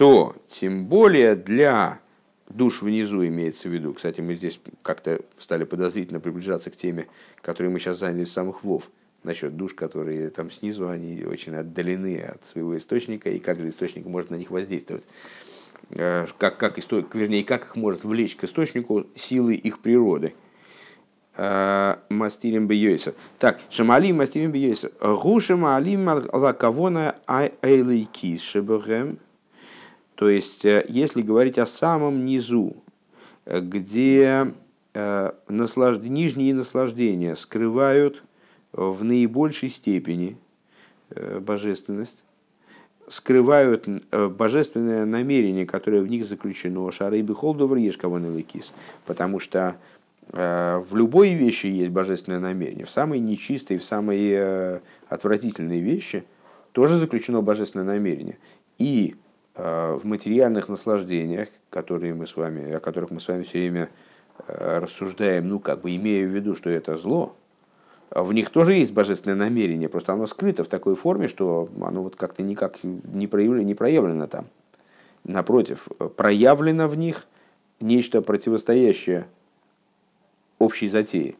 то 0.00 0.34
тем 0.48 0.86
более 0.86 1.34
для 1.36 2.00
душ 2.48 2.80
внизу 2.80 3.22
имеется 3.26 3.68
в 3.68 3.72
виду. 3.72 3.92
Кстати, 3.92 4.22
мы 4.22 4.32
здесь 4.32 4.58
как-то 4.80 5.20
стали 5.36 5.64
подозрительно 5.64 6.20
приближаться 6.20 6.70
к 6.70 6.76
теме, 6.76 7.06
которой 7.42 7.66
мы 7.66 7.78
сейчас 7.80 7.98
заняли 7.98 8.24
с 8.24 8.32
самых 8.32 8.64
вов 8.64 8.90
насчет 9.24 9.58
душ, 9.58 9.74
которые 9.74 10.30
там 10.30 10.50
снизу, 10.50 10.88
они 10.88 11.22
очень 11.26 11.54
отдалены 11.54 12.16
от 12.16 12.46
своего 12.46 12.78
источника, 12.78 13.28
и 13.28 13.38
как 13.40 13.60
же 13.60 13.68
источник 13.68 14.06
может 14.06 14.30
на 14.30 14.36
них 14.36 14.50
воздействовать. 14.50 15.06
Э, 15.90 16.26
как, 16.38 16.56
как 16.56 16.78
источник, 16.78 17.14
вернее, 17.14 17.44
как 17.44 17.66
их 17.66 17.76
может 17.76 18.02
влечь 18.02 18.36
к 18.36 18.44
источнику 18.44 19.06
силы 19.14 19.54
их 19.54 19.80
природы. 19.80 20.32
Э, 21.36 21.96
мастирим 22.08 22.68
бьёйса. 22.68 23.14
Так, 23.38 23.60
шамалим 23.68 24.16
мастирим 24.16 24.50
бьёйса. 24.50 24.92
Гуша 24.98 25.58
малим 25.58 26.08
лакавона 26.08 27.16
айлейкис 27.26 28.40
шебухем. 28.40 29.18
То 30.20 30.28
есть, 30.28 30.66
э, 30.66 30.84
если 30.86 31.22
говорить 31.22 31.56
о 31.56 31.64
самом 31.64 32.26
низу, 32.26 32.76
где 33.46 34.52
наслажд... 35.48 36.02
нижние 36.02 36.52
наслаждения 36.52 37.34
скрывают 37.36 38.22
в 38.72 39.02
наибольшей 39.02 39.70
степени 39.70 40.36
э, 41.08 41.38
божественность, 41.40 42.22
скрывают 43.08 43.86
э, 43.88 44.28
божественное 44.28 45.06
намерение, 45.06 45.64
которое 45.64 46.02
в 46.02 46.06
них 46.08 46.26
заключено, 46.26 46.90
шары 46.92 47.22
бихолдовр 47.22 47.76
ешь 47.76 47.96
лекис, 47.96 48.74
потому 49.06 49.38
что 49.38 49.76
э, 50.34 50.82
в 50.86 50.94
любой 50.96 51.32
вещи 51.32 51.66
есть 51.66 51.92
божественное 51.92 52.40
намерение, 52.40 52.84
в 52.84 52.90
самой 52.90 53.20
нечистой, 53.20 53.78
в 53.78 53.84
самой 53.84 54.82
отвратительной 55.08 55.80
вещи 55.80 56.24
тоже 56.72 56.98
заключено 56.98 57.40
божественное 57.40 57.86
намерение. 57.86 58.36
И 58.76 59.16
в 59.60 60.04
материальных 60.04 60.68
наслаждениях, 60.68 61.48
которые 61.68 62.14
мы 62.14 62.26
с 62.26 62.36
вами, 62.36 62.72
о 62.72 62.80
которых 62.80 63.10
мы 63.10 63.20
с 63.20 63.28
вами 63.28 63.42
все 63.42 63.58
время 63.58 63.88
рассуждаем, 64.46 65.48
ну, 65.48 65.60
как 65.60 65.82
бы 65.82 65.94
имея 65.94 66.26
в 66.26 66.30
виду, 66.30 66.54
что 66.54 66.70
это 66.70 66.96
зло, 66.96 67.36
в 68.10 68.32
них 68.32 68.50
тоже 68.50 68.74
есть 68.74 68.92
божественное 68.92 69.36
намерение, 69.36 69.88
просто 69.88 70.12
оно 70.12 70.26
скрыто 70.26 70.64
в 70.64 70.68
такой 70.68 70.96
форме, 70.96 71.28
что 71.28 71.68
оно 71.80 72.02
вот 72.02 72.16
как-то 72.16 72.42
никак 72.42 72.82
не 72.82 73.26
проявлено, 73.26 73.62
не 73.62 73.74
проявлено 73.74 74.26
там. 74.26 74.46
Напротив, 75.24 75.86
проявлено 76.16 76.88
в 76.88 76.96
них 76.96 77.26
нечто 77.80 78.20
противостоящее 78.22 79.26
общей 80.58 80.88
затее. 80.88 81.36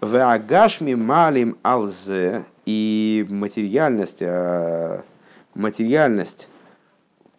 В 0.00 0.16
агашми 0.16 0.94
малим 0.94 1.58
алзе 1.62 2.44
и 2.64 3.26
материальность, 3.28 4.22
а, 4.22 5.02
материальность 5.54 6.48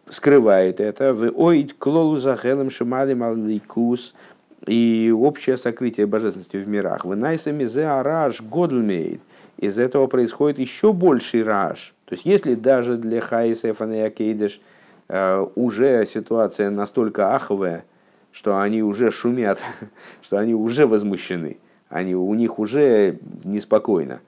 скрывает 0.09 0.79
это. 0.79 1.13
В 1.13 1.31
оид 1.37 1.73
клолу 1.73 2.17
захелем 2.17 2.69
шималим 2.69 3.23
алликус– 3.23 4.13
и 4.67 5.13
общее 5.15 5.57
сокрытие 5.57 6.05
божественности 6.05 6.57
в 6.57 6.67
мирах. 6.67 7.05
Вы 7.05 7.15
найсами 7.15 7.63
зе 7.65 7.85
араш 7.85 8.41
годлмейд. 8.41 9.21
Из 9.57 9.79
этого 9.79 10.07
происходит 10.07 10.59
еще 10.59 10.93
больший 10.93 11.43
раш. 11.43 11.95
То 12.05 12.13
есть, 12.13 12.25
если 12.25 12.53
даже 12.53 12.97
для 12.97 13.21
Хайсефана 13.21 13.93
и 13.93 13.99
Акейдыш 13.99 14.61
э, 15.07 15.45
уже 15.55 16.05
ситуация 16.05 16.69
настолько 16.69 17.35
аховая, 17.35 17.83
что 18.31 18.59
они 18.59 18.83
уже 18.83 19.09
шумят, 19.09 19.59
что 20.21 20.37
они 20.37 20.53
уже 20.53 20.85
возмущены, 20.85 21.57
они, 21.89 22.15
у 22.15 22.33
них 22.35 22.59
уже 22.59 23.17
неспокойно, 23.43 24.19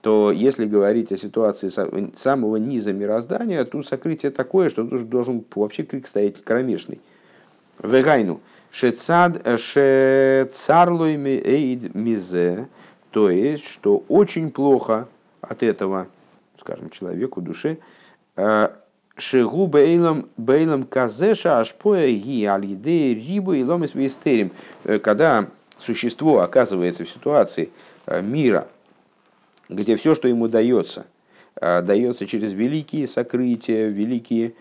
то 0.00 0.30
если 0.30 0.66
говорить 0.66 1.10
о 1.10 1.16
ситуации 1.16 1.68
самого 2.14 2.56
низа 2.56 2.92
мироздания, 2.92 3.64
тут 3.64 3.86
сокрытие 3.86 4.30
такое, 4.30 4.68
что 4.68 4.84
должен 4.84 5.44
вообще 5.54 5.82
крик 5.82 6.06
стоять 6.06 6.42
кромешный. 6.44 7.00
Вегайну. 7.82 8.40
Шецад 8.70 9.40
э, 9.44 9.56
шецарлуйми 9.56 11.40
эйд 11.44 11.94
мизе, 11.94 12.68
то 13.10 13.30
есть, 13.30 13.66
что 13.66 14.04
очень 14.08 14.50
плохо 14.50 15.08
от 15.40 15.62
этого, 15.62 16.08
скажем, 16.60 16.90
человеку, 16.90 17.40
душе, 17.40 17.78
э, 18.36 18.68
Шигу 19.16 19.66
бейлом 19.66 20.28
бейлом 20.36 20.84
казеша 20.84 21.58
ашпоя 21.58 22.08
ги 22.08 22.44
алиде 22.44 23.14
рибу 23.14 23.52
и 23.52 23.64
ломис 23.64 23.94
вестерим. 23.94 24.52
Э, 24.84 24.98
когда 24.98 25.48
существо 25.78 26.40
оказывается 26.40 27.04
в 27.04 27.10
ситуации 27.10 27.70
мира, 28.22 28.68
где 29.68 29.96
все, 29.96 30.14
что 30.14 30.28
ему 30.28 30.48
дается, 30.48 31.06
дается 31.60 32.26
через 32.26 32.52
великие 32.52 33.06
сокрытия, 33.06 33.88
великие, 33.88 34.54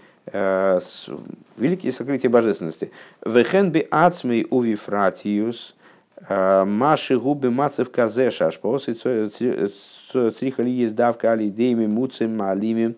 великие 1.58 1.92
сокрытия 1.92 2.30
божественности. 2.30 2.92
Вехен 3.26 3.72
би 3.72 3.88
ацмей 3.90 4.46
увифратиус, 4.50 5.76
маши 6.30 7.18
губы 7.20 7.52
мацев 7.52 7.90
казеша, 7.92 8.48
ашпосы 8.48 8.94
црихали 8.94 10.70
есть 10.70 10.96
давка 10.96 11.32
алидеями, 11.32 11.86
муцем, 11.86 12.42
алими. 12.42 12.96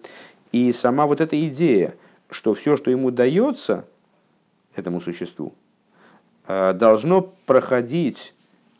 И 0.51 0.73
сама 0.73 1.05
вот 1.05 1.21
эта 1.21 1.39
идея, 1.47 1.93
что 2.29 2.53
все, 2.53 2.75
что 2.77 2.89
ему 2.89 3.11
дается, 3.11 3.85
этому 4.75 5.01
существу, 5.01 5.53
должно 6.47 7.33
проходить 7.45 8.33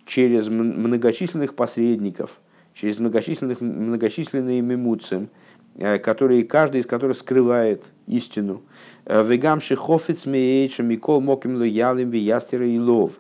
через 0.06 0.48
многочисленных 0.48 1.54
посредников, 1.56 2.40
через 2.80 3.00
многочисленных, 3.00 3.62
многочисленные 3.62 4.62
мемуцим, 4.62 5.30
э, 5.76 5.98
которые, 5.98 6.44
каждый 6.44 6.82
из 6.82 6.86
которых 6.86 7.18
скрывает 7.18 7.84
истину. 8.08 8.62
Э, 9.06 9.24
Вегамши 9.24 9.76
хофиц 9.76 10.26
меэйча 10.26 10.84
микол 10.84 11.20
моким 11.20 11.62
ялим 11.62 12.10
виястера 12.10 12.66
и 12.66 12.80
лов. 12.80 13.12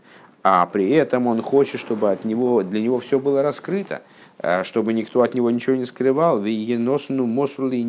А 0.41 0.65
при 0.67 0.89
этом 0.91 1.27
он 1.27 1.41
хочет, 1.41 1.81
чтобы 1.81 2.11
от 2.11 2.23
него, 2.23 2.63
для 2.63 2.81
него 2.81 2.99
все 2.99 3.19
было 3.19 3.41
раскрыто, 3.41 4.01
э, 4.37 4.63
чтобы 4.63 4.93
никто 4.93 5.21
от 5.21 5.33
него 5.33 5.51
ничего 5.51 5.75
не 5.75 5.85
скрывал, 5.85 6.39
виеносну 6.39 7.25
мосрули 7.25 7.81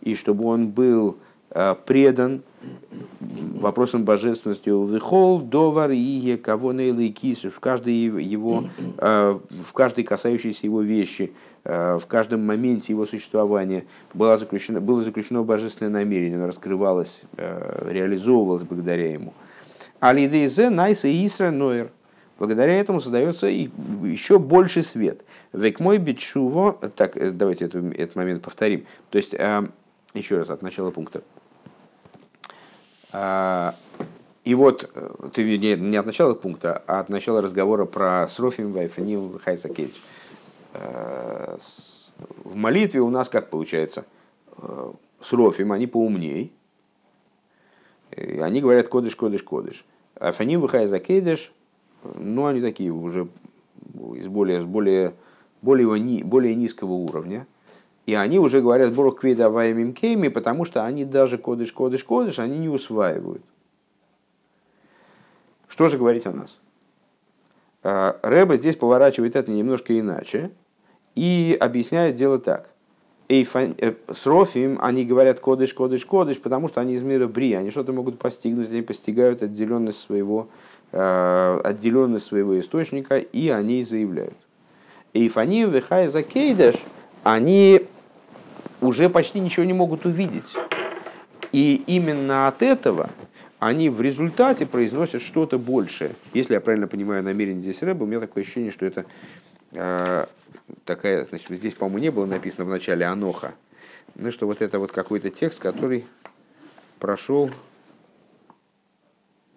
и 0.00 0.14
чтобы 0.16 0.44
он 0.46 0.68
был 0.68 1.18
предан 1.86 2.42
вопросом 3.20 4.04
божественности 4.04 4.68
вихол, 4.68 5.40
довар 5.40 5.90
и 5.92 6.36
кого 6.36 6.72
кис 7.08 7.44
в 7.44 7.60
каждой 7.60 7.94
его, 7.94 8.68
э, 8.98 9.38
в 9.64 9.72
каждой 9.72 10.04
касающейся 10.04 10.66
его 10.66 10.82
вещи, 10.82 11.32
э, 11.64 11.98
в 11.98 12.06
каждом 12.06 12.46
моменте 12.46 12.92
его 12.92 13.06
существования 13.06 13.84
было 14.14 14.36
заключено, 14.36 14.80
было 14.80 15.02
заключено 15.02 15.42
божественное 15.42 15.92
намерение, 15.92 16.36
оно 16.36 16.48
раскрывалось, 16.48 17.22
э, 17.36 17.88
реализовывалось 17.90 18.62
благодаря 18.62 19.12
ему. 19.12 19.32
Алидейзе 20.00 20.70
найса 20.70 21.08
исра 21.08 21.50
ноер. 21.50 21.90
Благодаря 22.38 22.72
этому 22.72 23.00
создается 23.00 23.48
и 23.48 23.68
еще 24.02 24.38
больше 24.38 24.82
свет. 24.82 25.20
Век 25.52 25.78
мой 25.78 25.98
бичуво, 25.98 26.72
так, 26.96 27.36
давайте 27.36 27.66
этот, 27.66 27.92
этот 27.92 28.16
момент 28.16 28.42
повторим. 28.42 28.86
То 29.10 29.18
есть, 29.18 29.34
еще 30.14 30.38
раз 30.38 30.48
от 30.48 30.62
начала 30.62 30.90
пункта. 30.90 31.22
А, 33.12 33.74
и 34.44 34.54
вот 34.54 34.90
э, 34.94 35.28
ты 35.32 35.58
не 35.58 35.96
от 35.96 36.06
начала 36.06 36.34
пункта, 36.34 36.82
а 36.86 37.00
от 37.00 37.08
начала 37.08 37.42
разговора 37.42 37.84
про 37.84 38.26
Срофим, 38.28 38.72
Вайфаним, 38.72 39.38
Хайса 39.38 39.68
Кейдж. 39.68 39.98
Э, 40.74 41.58
в 42.44 42.54
молитве 42.54 43.00
у 43.00 43.10
нас 43.10 43.28
как 43.28 43.50
получается? 43.50 44.04
Э, 44.56 44.92
Срофим, 45.20 45.72
они 45.72 45.86
поумней. 45.86 46.52
И 48.16 48.38
они 48.38 48.60
говорят 48.60 48.88
кодыш, 48.88 49.14
кодыш, 49.14 49.42
кодыш. 49.42 49.84
А 50.16 50.32
Фаним, 50.32 50.66
Хайса 50.66 50.98
Кейдж, 50.98 51.48
ну, 52.02 52.46
они 52.46 52.60
такие 52.60 52.90
уже 52.90 53.28
из 54.14 54.26
более, 54.28 54.62
более, 54.62 55.14
более, 55.62 56.24
более 56.24 56.54
низкого 56.54 56.92
уровня. 56.92 57.46
И 58.06 58.14
они 58.14 58.38
уже 58.38 58.60
говорят 58.60 58.94
Борух 58.94 59.20
Квида 59.20 59.50
Ваймимкейми, 59.50 60.28
потому 60.28 60.64
что 60.64 60.84
они 60.84 61.04
даже 61.04 61.38
кодыш, 61.38 61.72
кодыш, 61.72 62.04
кодыш, 62.04 62.38
они 62.38 62.58
не 62.58 62.68
усваивают. 62.68 63.42
Что 65.68 65.88
же 65.88 65.98
говорить 65.98 66.26
о 66.26 66.32
нас? 66.32 66.58
А, 67.82 68.18
Рэба 68.22 68.56
здесь 68.56 68.76
поворачивает 68.76 69.36
это 69.36 69.50
немножко 69.50 69.98
иначе 69.98 70.50
и 71.14 71.56
объясняет 71.60 72.16
дело 72.16 72.38
так. 72.38 72.70
Э, 73.28 73.44
с 73.44 74.26
Рофим 74.26 74.78
они 74.82 75.04
говорят 75.04 75.38
кодыш, 75.38 75.72
кодыш, 75.72 76.04
кодыш, 76.04 76.40
потому 76.40 76.66
что 76.66 76.80
они 76.80 76.94
из 76.94 77.02
мира 77.02 77.28
Бри, 77.28 77.52
они 77.52 77.70
что-то 77.70 77.92
могут 77.92 78.18
постигнуть, 78.18 78.70
они 78.70 78.82
постигают 78.82 79.42
отделенность 79.42 80.00
своего, 80.00 80.48
э, 80.90 81.60
отделенность 81.62 82.26
своего 82.26 82.58
источника, 82.58 83.18
и 83.18 83.50
они 83.50 83.84
заявляют. 83.84 84.36
Эйфаним 85.12 85.70
вехай 85.70 86.08
закейдеш– 86.08 86.74
они 87.22 87.86
уже 88.80 89.08
почти 89.08 89.40
ничего 89.40 89.64
не 89.64 89.72
могут 89.72 90.06
увидеть. 90.06 90.56
И 91.52 91.82
именно 91.86 92.48
от 92.48 92.62
этого 92.62 93.10
они 93.58 93.90
в 93.90 94.00
результате 94.00 94.64
произносят 94.66 95.20
что-то 95.20 95.58
большее. 95.58 96.12
Если 96.32 96.54
я 96.54 96.60
правильно 96.60 96.88
понимаю 96.88 97.22
намерение 97.22 97.62
здесь 97.62 97.82
Рэба, 97.82 98.04
у 98.04 98.06
меня 98.06 98.20
такое 98.20 98.42
ощущение, 98.42 98.70
что 98.70 98.86
это 98.86 99.04
э, 99.72 100.26
такая, 100.84 101.24
значит, 101.26 101.50
здесь, 101.50 101.74
по-моему, 101.74 101.98
не 101.98 102.10
было 102.10 102.26
написано 102.26 102.64
в 102.64 102.68
начале 102.68 103.04
Аноха. 103.04 103.52
Ну, 104.14 104.32
что 104.32 104.46
вот 104.46 104.62
это 104.62 104.78
вот 104.78 104.92
какой-то 104.92 105.30
текст, 105.30 105.60
который 105.60 106.06
прошел 106.98 107.50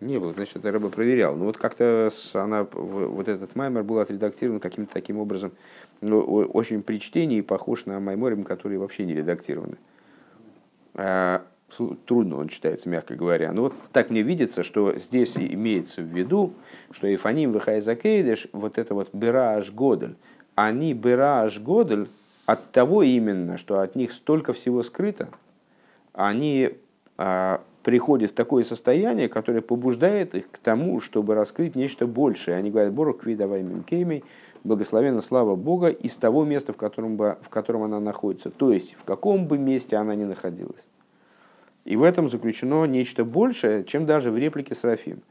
не 0.02 0.20
было, 0.20 0.34
значит, 0.34 0.58
это 0.58 0.72
Рэба 0.72 0.90
проверял. 0.90 1.36
Но 1.36 1.46
вот 1.46 1.58
как-то 1.58 2.12
она, 2.34 2.68
вот 2.74 3.28
этот 3.30 3.56
маймер 3.56 3.84
был 3.84 4.00
отредактирован 4.00 4.60
каким-то 4.60 4.94
таким 4.94 5.18
образом, 5.18 5.54
ну, 6.04 6.22
очень 6.22 6.84
при 6.84 7.00
чтении 7.00 7.42
похож 7.42 7.86
на 7.86 8.00
майморим, 8.00 8.44
которые 8.44 8.80
вообще 8.80 9.06
не 9.06 9.14
редактированы. 9.14 9.78
А, 10.96 11.44
трудно 12.06 12.38
он 12.38 12.48
читается, 12.50 12.90
мягко 12.90 13.16
говоря. 13.16 13.52
Но 13.52 13.64
вот 13.64 13.74
так 13.92 14.10
мне 14.10 14.22
видится, 14.22 14.64
что 14.64 14.96
здесь 14.98 15.38
имеется 15.38 16.02
в 16.02 16.06
виду, 16.06 16.54
что 16.92 17.14
Ифаним 17.14 17.52
Вихайзакейдеш, 17.52 18.48
вот 18.52 18.78
это 18.78 18.94
вот 18.94 19.10
Бераш 19.14 19.72
Годель, 19.72 20.16
они 20.56 20.94
Бераш 20.94 21.60
Годель 21.60 22.08
от 22.46 22.72
того 22.72 23.04
именно, 23.04 23.58
что 23.58 23.80
от 23.80 23.96
них 23.96 24.12
столько 24.12 24.54
всего 24.54 24.84
скрыто, 24.84 25.30
они 26.14 26.74
а, 27.18 27.62
приходит 27.84 28.32
в 28.32 28.34
такое 28.34 28.64
состояние, 28.64 29.30
которое 29.30 29.62
побуждает 29.62 30.36
их 30.36 30.50
к 30.52 30.58
тому, 30.58 31.00
чтобы 31.02 31.36
раскрыть 31.36 31.76
нечто 31.76 32.08
большее. 32.08 32.58
Они 32.58 32.72
говорят, 32.72 32.94
Борок 32.94 33.24
давай 33.26 33.62
Мимкеймей, 33.62 34.24
благословена 34.64 35.22
слава 35.22 35.56
Бога 35.56 35.90
из 35.90 36.16
того 36.16 36.44
места, 36.44 36.74
в 36.74 36.78
котором, 36.78 37.18
бы, 37.18 37.38
в 37.42 37.50
котором 37.50 37.84
она 37.84 38.00
находится. 38.00 38.50
То 38.50 38.72
есть, 38.72 38.96
в 38.96 39.04
каком 39.04 39.48
бы 39.48 39.58
месте 39.58 39.96
она 39.96 40.16
ни 40.16 40.24
находилась. 40.24 40.86
И 41.86 41.96
в 41.96 42.04
этом 42.04 42.30
заключено 42.30 42.86
нечто 42.86 43.26
большее, 43.26 43.84
чем 43.84 44.06
даже 44.06 44.32
в 44.32 44.38
реплике 44.38 44.74
Серафим. 44.74 45.22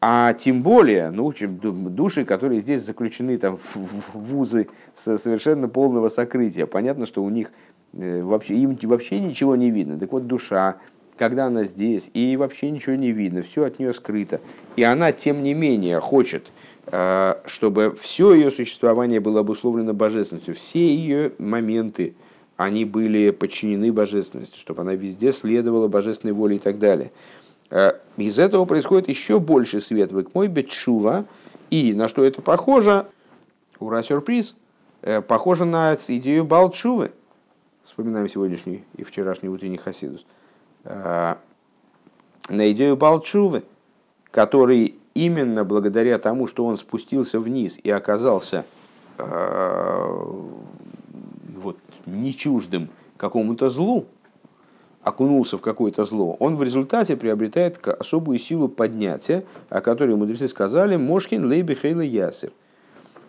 А 0.00 0.34
тем 0.34 0.62
более, 0.62 1.10
ну, 1.10 1.32
души, 1.32 2.24
которые 2.24 2.60
здесь 2.60 2.82
заключены 2.82 3.38
там, 3.38 3.58
в 3.58 4.18
вузы 4.18 4.68
совершенно 4.94 5.66
полного 5.66 6.08
сокрытия. 6.08 6.66
Понятно, 6.66 7.06
что 7.06 7.24
у 7.24 7.30
них 7.30 7.50
Э, 7.96 8.22
вообще, 8.22 8.54
им 8.54 8.76
вообще 8.82 9.20
ничего 9.20 9.56
не 9.56 9.70
видно. 9.70 9.98
Так 9.98 10.12
вот, 10.12 10.26
душа, 10.26 10.76
когда 11.16 11.46
она 11.46 11.64
здесь, 11.64 12.10
и 12.12 12.36
вообще 12.36 12.70
ничего 12.70 12.96
не 12.96 13.12
видно, 13.12 13.42
все 13.42 13.64
от 13.64 13.78
нее 13.78 13.92
скрыто. 13.92 14.40
И 14.76 14.82
она, 14.82 15.12
тем 15.12 15.42
не 15.42 15.54
менее, 15.54 16.00
хочет, 16.00 16.46
чтобы 16.86 17.96
все 17.98 18.34
ее 18.34 18.50
существование 18.50 19.18
было 19.18 19.40
обусловлено 19.40 19.94
божественностью, 19.94 20.54
все 20.54 20.94
ее 20.94 21.32
моменты, 21.38 22.14
они 22.56 22.84
были 22.84 23.30
подчинены 23.30 23.92
божественности, 23.92 24.58
чтобы 24.58 24.82
она 24.82 24.94
везде 24.94 25.32
следовала 25.32 25.88
божественной 25.88 26.34
воле 26.34 26.56
и 26.56 26.58
так 26.58 26.78
далее. 26.78 27.10
Э, 27.70 27.92
из 28.16 28.38
этого 28.38 28.64
происходит 28.64 29.08
еще 29.08 29.40
больше 29.40 29.80
свет. 29.80 30.12
В 30.12 30.24
мой 30.34 30.48
бетшува, 30.48 31.24
и 31.70 31.94
на 31.94 32.08
что 32.08 32.22
это 32.24 32.42
похоже, 32.42 33.06
ура, 33.80 34.02
сюрприз, 34.02 34.54
похоже 35.26 35.64
на 35.64 35.94
идею 35.94 36.44
Балчувы, 36.44 37.12
вспоминаем 37.84 38.28
сегодняшний 38.28 38.84
и 38.96 39.04
вчерашний 39.04 39.48
утренний 39.48 39.76
Хасидус, 39.76 40.24
а, 40.84 41.38
на 42.48 42.70
идею 42.72 42.96
Балчувы, 42.96 43.64
который 44.30 44.96
именно 45.14 45.64
благодаря 45.64 46.18
тому, 46.18 46.46
что 46.46 46.64
он 46.64 46.76
спустился 46.78 47.40
вниз 47.40 47.78
и 47.82 47.90
оказался 47.90 48.64
а, 49.18 50.08
вот, 51.56 51.78
не 52.06 52.34
чуждым 52.34 52.88
какому-то 53.16 53.70
злу, 53.70 54.06
окунулся 55.02 55.58
в 55.58 55.60
какое-то 55.60 56.04
зло, 56.04 56.36
он 56.38 56.56
в 56.56 56.62
результате 56.62 57.16
приобретает 57.16 57.86
особую 57.86 58.38
силу 58.38 58.68
поднятия, 58.68 59.44
о 59.68 59.80
которой 59.80 60.16
мудрецы 60.16 60.48
сказали 60.48 60.96
«Мошкин 60.96 61.46
лейби 61.46 61.74
хейла 61.74 62.00
ясер», 62.00 62.52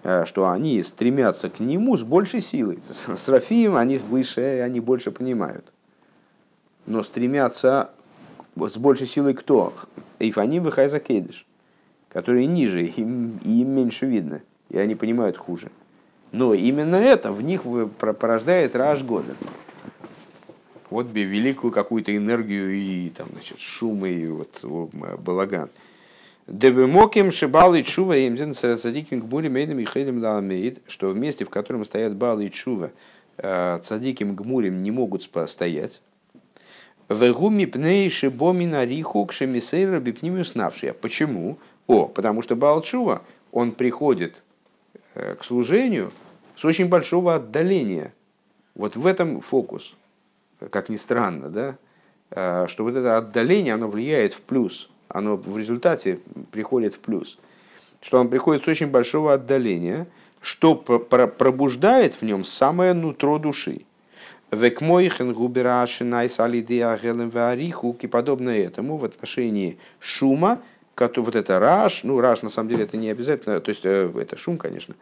Э, 0.07 0.23
что 0.25 0.47
они 0.47 0.83
стремятся 0.83 1.49
к 1.49 1.59
нему 1.59 1.97
с 1.97 2.03
большей 2.03 2.39
силой. 2.39 2.77
С 2.91 3.27
Рафием 3.27 3.75
они 3.75 3.97
выше, 3.97 4.61
они 4.63 4.79
больше 4.79 5.09
понимают. 5.09 5.65
Но 6.85 7.01
стремятся 7.01 7.89
с 8.55 8.77
большей 8.77 9.07
силой 9.07 9.33
кто? 9.33 9.73
Эйфаним 10.19 10.61
выхайза 10.61 10.99
кейдыш, 10.99 11.47
которые 12.15 12.45
ниже, 12.45 12.85
им, 12.85 13.39
им 13.43 13.75
меньше 13.75 14.05
видно, 14.05 14.41
и 14.69 14.77
они 14.77 14.95
понимают 14.95 15.35
хуже. 15.35 15.69
Но 16.31 16.53
именно 16.53 16.95
это 16.95 17.33
в 17.33 17.41
них 17.41 17.63
порождает 17.99 18.73
раж 18.73 19.03
года. 19.03 19.35
Вот 20.89 21.07
бы 21.07 21.23
великую 21.23 21.73
какую-то 21.73 22.15
энергию 22.15 22.73
и 22.73 23.09
там, 23.09 23.27
значит, 23.33 23.59
шум 23.59 24.05
и 24.05 24.27
вот, 24.27 24.63
балаган. 25.19 25.69
Девемоким 26.47 27.33
шибал 27.33 27.75
и 27.75 27.83
чува 27.83 28.25
имзен 28.25 28.53
цадиким 28.53 29.19
гмури 29.19 29.49
мейдам 29.49 29.79
и 29.79 29.83
хейлем 29.83 30.23
ламейд, 30.23 30.83
что 30.87 31.09
в 31.09 31.17
месте, 31.17 31.43
в 31.43 31.49
котором 31.49 31.83
стоят 31.83 32.15
бал 32.15 32.39
и 32.39 32.49
чува, 32.49 32.91
цадиким 33.35 34.37
гмурим 34.37 34.83
не 34.83 34.91
могут 34.91 35.29
стоять. 35.49 36.01
Вегуми 37.09 37.65
пней 37.65 38.09
шибомина 38.09 38.85
риху 38.85 39.25
к 39.25 39.33
шемисейра 39.33 39.99
бипнимиус 39.99 40.55
навшия. 40.55 40.93
Почему? 40.93 41.59
О, 41.87 42.07
потому 42.07 42.41
что 42.41 42.55
бал 42.55 42.81
чува, 42.81 43.21
он 43.51 43.71
приходит 43.71 44.43
к 45.13 45.43
служению 45.43 46.11
с 46.55 46.65
очень 46.65 46.87
большого 46.87 47.35
отдаления. 47.35 48.13
Вот 48.73 48.95
в 48.95 49.05
этом 49.05 49.41
фокус, 49.41 49.95
как 50.71 50.89
ни 50.89 50.97
странно, 50.97 51.49
да, 51.49 52.67
что 52.67 52.83
вот 52.83 52.95
это 52.95 53.17
отдаление, 53.17 53.73
оно 53.73 53.87
влияет 53.87 54.33
в 54.33 54.41
плюс– 54.41 54.89
оно 55.15 55.37
в 55.37 55.57
результате 55.57 56.19
приходит 56.51 56.93
в 56.93 56.99
плюс. 56.99 57.37
Что 58.01 58.19
он 58.19 58.29
приходит 58.29 58.63
с 58.63 58.67
очень 58.67 58.87
большого 58.87 59.33
отдаления, 59.33 60.07
что 60.41 60.75
пробуждает 60.75 62.15
в 62.15 62.21
нем 62.21 62.43
самое 62.43 62.93
нутро 62.93 63.39
души. 63.39 63.81
Векмойхен 64.51 65.33
губераши 65.33 66.03
найс 66.03 66.39
алидея 66.39 66.97
гелем 67.01 67.31
и 67.99 68.07
подобное 68.07 68.59
этому 68.59 68.97
в 68.97 69.05
отношении 69.05 69.77
шума, 69.99 70.61
вот 71.21 71.35
это 71.35 71.59
раш, 71.59 72.03
ну 72.03 72.19
раш 72.19 72.41
на 72.41 72.49
самом 72.49 72.69
деле 72.69 72.83
это 72.83 72.97
не 72.97 73.09
обязательно, 73.09 73.59
то 73.59 73.69
есть 73.69 73.85
э, 73.85 74.11
это 74.19 74.37
шум, 74.37 74.57
конечно, 74.57 74.95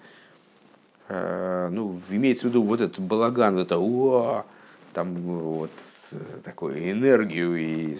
э, 1.07 1.69
ну 1.71 1.99
имеется 2.09 2.47
в 2.47 2.49
виду 2.49 2.63
вот 2.63 2.81
этот 2.81 2.99
балаган, 2.99 3.59
это 3.59 3.77
уа, 3.77 4.45
там 4.93 5.13
вот 5.15 5.71
э, 6.11 6.15
такую 6.43 6.91
энергию 6.91 7.55
и 7.55 7.97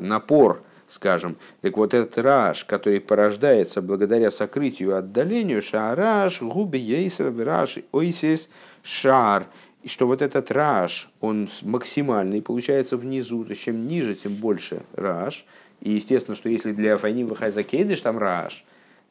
напор, 0.00 0.62
скажем. 0.88 1.36
Так 1.60 1.76
вот 1.76 1.94
этот 1.94 2.18
раш, 2.18 2.64
который 2.64 3.00
порождается 3.00 3.80
благодаря 3.80 4.30
сокрытию 4.30 4.90
и 4.90 4.94
отдалению, 4.94 5.62
шараш, 5.62 6.42
губи 6.42 6.78
ейсер, 6.78 7.32
раш, 7.44 7.78
ойсис, 7.92 8.50
шар, 8.82 9.46
и 9.82 9.88
что 9.88 10.06
вот 10.06 10.20
этот 10.20 10.50
раш, 10.50 11.08
он 11.20 11.48
максимальный, 11.62 12.42
получается 12.42 12.96
внизу, 12.96 13.44
то 13.44 13.50
есть 13.50 13.62
чем 13.62 13.86
ниже, 13.86 14.14
тем 14.14 14.34
больше 14.34 14.82
раш. 14.94 15.46
И 15.80 15.90
естественно, 15.90 16.34
что 16.34 16.48
если 16.48 16.72
для 16.72 16.96
Файним 16.98 17.28
Вахайзакейдыш 17.28 18.00
там 18.00 18.18
раш, 18.18 18.64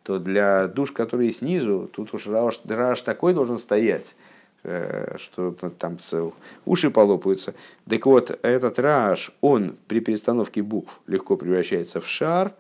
то 0.04 0.20
для 0.20 0.68
душ, 0.68 0.92
которые 0.92 1.32
снизу, 1.32 1.90
тут 1.94 2.14
уж 2.14 2.28
раш, 2.28 2.62
раш 2.66 3.02
такой 3.02 3.34
должен 3.34 3.58
стоять, 3.58 4.16
Э, 4.62 5.16
что 5.18 5.52
там 5.52 5.98
уши 6.66 6.92
полопаются. 6.92 7.54
Так 7.90 8.06
вот, 8.06 8.38
этот 8.42 8.78
раш, 8.78 9.32
он 9.40 9.78
при 9.88 10.02
перестановке 10.02 10.62
букв 10.62 11.00
легко 11.08 11.38
превращается 11.38 12.02
в 12.02 12.08
шар, 12.10 12.54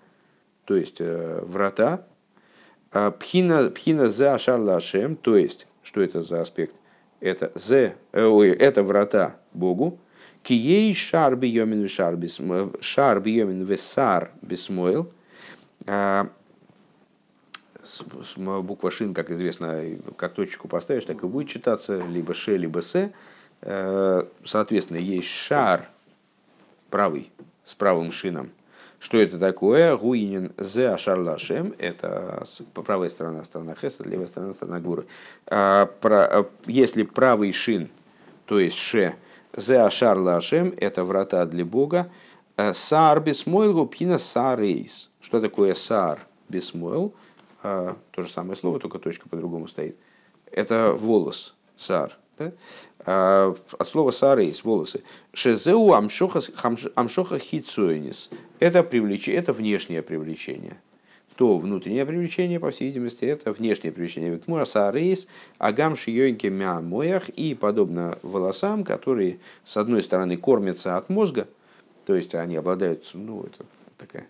то 0.64 0.78
есть 0.78 0.98
э, 1.00 1.44
врата. 1.44 2.06
А 2.92 3.12
пхина, 3.12 3.70
пхина 3.70 4.08
за 4.08 4.38
шар 4.38 4.62
лашем, 4.62 5.18
то 5.18 5.36
есть, 5.36 5.68
что 5.84 6.02
это 6.02 6.22
за 6.22 6.42
аспект? 6.42 6.74
Это, 7.20 7.52
зе, 7.56 7.96
э, 8.14 8.24
ой, 8.24 8.52
это 8.52 8.82
врата 8.82 9.36
Богу. 9.52 10.00
Кией 10.44 10.94
шар 10.94 11.36
бьемин 11.36 11.88
шар 11.88 12.18
шар 12.82 13.20
бьемин 13.20 13.64
весар 13.64 14.32
бисмойл. 14.42 15.12
Буква 18.36 18.92
шин, 18.92 19.14
как 19.14 19.32
известно, 19.32 19.84
как 20.16 20.34
точку 20.34 20.68
поставишь, 20.68 21.06
так 21.06 21.24
и 21.24 21.28
будет 21.28 21.48
читаться 21.48 22.00
либо 22.00 22.34
ше, 22.34 22.58
либо 22.58 22.82
се. 22.82 23.12
Соответственно, 24.46 24.98
есть 24.98 25.28
шар 25.28 25.90
правый 26.90 27.32
с 27.64 27.74
правым 27.74 28.12
шином. 28.12 28.52
Что 29.00 29.18
это 29.18 29.40
такое? 29.40 29.96
Гуинин 29.96 30.52
зе 30.58 30.90
ашар 30.90 31.20
лашем. 31.20 31.74
Это 31.78 32.44
правая 32.74 33.10
сторона, 33.10 33.44
сторона 33.44 33.74
хеса, 33.76 34.04
левая 34.04 34.28
сторона, 34.28 34.54
сторона 34.54 34.80
гуры. 34.80 35.06
Если 36.68 37.04
правый 37.04 37.52
шин, 37.54 37.90
то 38.46 38.60
есть 38.60 38.78
ше, 38.78 39.16
зе 39.56 39.82
ашар 39.82 40.18
лашем, 40.18 40.74
это 40.78 41.04
врата 41.04 41.46
для 41.46 41.66
Бога. 41.66 42.10
Э, 42.58 42.74
сар 42.74 43.20
бисмойл 43.20 43.86
пина 43.88 44.18
сарейс. 44.18 45.10
Что 45.22 45.42
такое 45.42 45.74
сар 45.74 46.20
бисмойл? 46.50 47.14
а, 47.64 47.98
то 48.12 48.22
же 48.22 48.30
самое 48.30 48.56
слово, 48.56 48.80
только 48.80 49.00
точка 49.00 49.30
по-другому 49.30 49.68
стоит. 49.68 49.98
Это 50.52 50.94
волос, 50.98 51.56
сар. 51.78 52.18
Да? 52.38 52.52
А, 53.00 53.56
от 53.78 53.88
слова 53.88 54.12
сарейс, 54.12 54.64
волосы. 54.64 55.04
Шезеу 55.34 55.94
амшоха, 55.94 57.40
хитсуэнис. 57.40 58.30
Это, 58.60 58.84
привлечение, 58.84 59.40
это 59.40 59.54
внешнее 59.54 60.02
привлечение. 60.02 60.82
То 61.40 61.58
внутреннее 61.58 62.06
привлечение, 62.06 62.60
по 62.60 62.70
всей 62.70 62.88
видимости, 62.88 63.24
это 63.24 63.54
внешнее 63.54 63.94
привлечение. 63.94 64.30
Викмура 64.30 64.66
сарейс, 64.66 65.26
агам 65.58 65.96
шиёньки 65.96 66.48
мямоях 66.48 67.30
и 67.30 67.56
подобно 67.56 68.20
волосам, 68.24 68.84
которые, 68.84 69.40
с 69.64 69.78
одной 69.78 70.04
стороны, 70.04 70.36
кормятся 70.36 70.98
от 70.98 71.08
мозга, 71.08 71.48
то 72.06 72.14
есть 72.14 72.36
они 72.36 72.58
обладают, 72.58 73.10
ну, 73.14 73.44
это 73.44 73.66
такая 73.98 74.28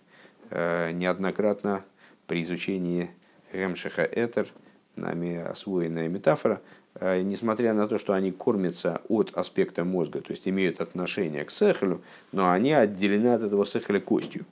э, 0.50 0.92
неоднократно 0.92 1.84
при 2.28 2.44
изучении 2.44 3.10
Гемшиха 3.52 4.04
Этер, 4.04 4.46
нами 4.94 5.34
освоенная 5.34 6.06
метафора, 6.06 6.60
а, 6.94 7.20
несмотря 7.20 7.74
на 7.74 7.88
то, 7.88 7.98
что 7.98 8.12
они 8.12 8.30
кормятся 8.30 9.00
от 9.08 9.32
аспекта 9.34 9.82
мозга, 9.82 10.20
то 10.20 10.30
есть 10.30 10.46
имеют 10.46 10.80
отношение 10.80 11.44
к 11.44 11.50
сехелю, 11.50 12.02
но 12.30 12.52
они 12.52 12.72
отделены 12.72 13.34
от 13.34 13.42
этого 13.42 13.66
сехеля 13.66 13.98
костью. 13.98 14.46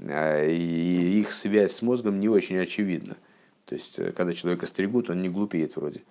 А, 0.00 0.44
и 0.44 1.20
их 1.20 1.32
связь 1.32 1.72
с 1.72 1.82
мозгом 1.82 2.20
не 2.20 2.28
очень 2.28 2.58
очевидна. 2.58 3.16
То 3.64 3.74
есть, 3.74 3.98
э, 3.98 4.12
когда 4.12 4.32
человека 4.32 4.66
стригут, 4.66 5.10
он 5.10 5.22
не 5.22 5.28
глупеет 5.28 5.76
вроде. 5.76 6.02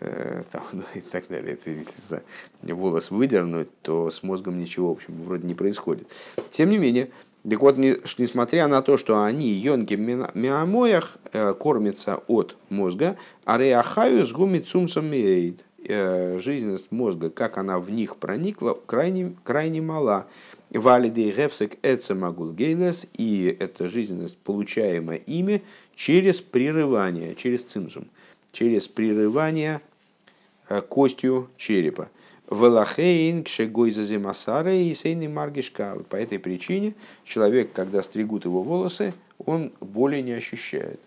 Э, 0.00 0.42
там, 0.50 0.64
ну, 0.72 0.82
и 0.94 1.00
так 1.00 1.28
далее. 1.28 1.54
Это, 1.54 1.70
если 1.70 2.22
волос 2.62 3.10
выдернуть, 3.10 3.68
то 3.82 4.10
с 4.10 4.22
мозгом 4.22 4.58
ничего, 4.58 4.88
в 4.88 4.96
общем, 4.96 5.22
вроде 5.22 5.46
не 5.46 5.54
происходит. 5.54 6.08
Тем 6.50 6.70
не 6.70 6.78
менее, 6.78 7.10
так 7.48 7.60
вот, 7.60 7.76
несмотря 7.76 8.68
на 8.68 8.82
то, 8.82 8.96
что 8.96 9.22
они, 9.22 9.48
йонки 9.48 9.94
миамоях, 9.94 11.18
э, 11.32 11.54
кормятся 11.54 12.20
от 12.28 12.56
мозга, 12.68 13.16
а 13.44 13.58
реахаю 13.58 14.24
с 14.24 14.32
гумицумсом 14.32 15.10
мейд, 15.10 15.64
э, 15.84 16.38
жизненность 16.38 16.92
мозга, 16.92 17.30
как 17.30 17.58
она 17.58 17.80
в 17.80 17.90
них 17.90 18.16
проникла, 18.16 18.78
крайне, 18.86 19.34
крайне 19.42 19.82
мала. 19.82 20.26
Валиды 20.78 21.30
гефсек 21.30 21.76
эцемагулгейлес, 21.82 23.06
и 23.16 23.54
эта 23.60 23.88
жизненность, 23.88 24.38
получаемая 24.38 25.18
ими, 25.18 25.62
через 25.94 26.40
прерывание, 26.40 27.34
через 27.34 27.62
цимсум, 27.62 28.06
через 28.52 28.88
прерывание 28.88 29.82
э, 30.68 30.80
костью 30.80 31.50
черепа. 31.58 32.08
Велахейн 32.50 33.44
кшегойзазе 33.44 34.18
масара 34.18 34.74
и 34.74 34.92
сейный 34.94 35.28
маргишка. 35.28 35.98
По 36.08 36.16
этой 36.16 36.38
причине 36.38 36.94
человек, 37.24 37.72
когда 37.72 38.02
стригут 38.02 38.44
его 38.44 38.62
волосы, 38.62 39.14
он 39.44 39.72
боли 39.80 40.20
не 40.20 40.32
ощущает. 40.32 41.00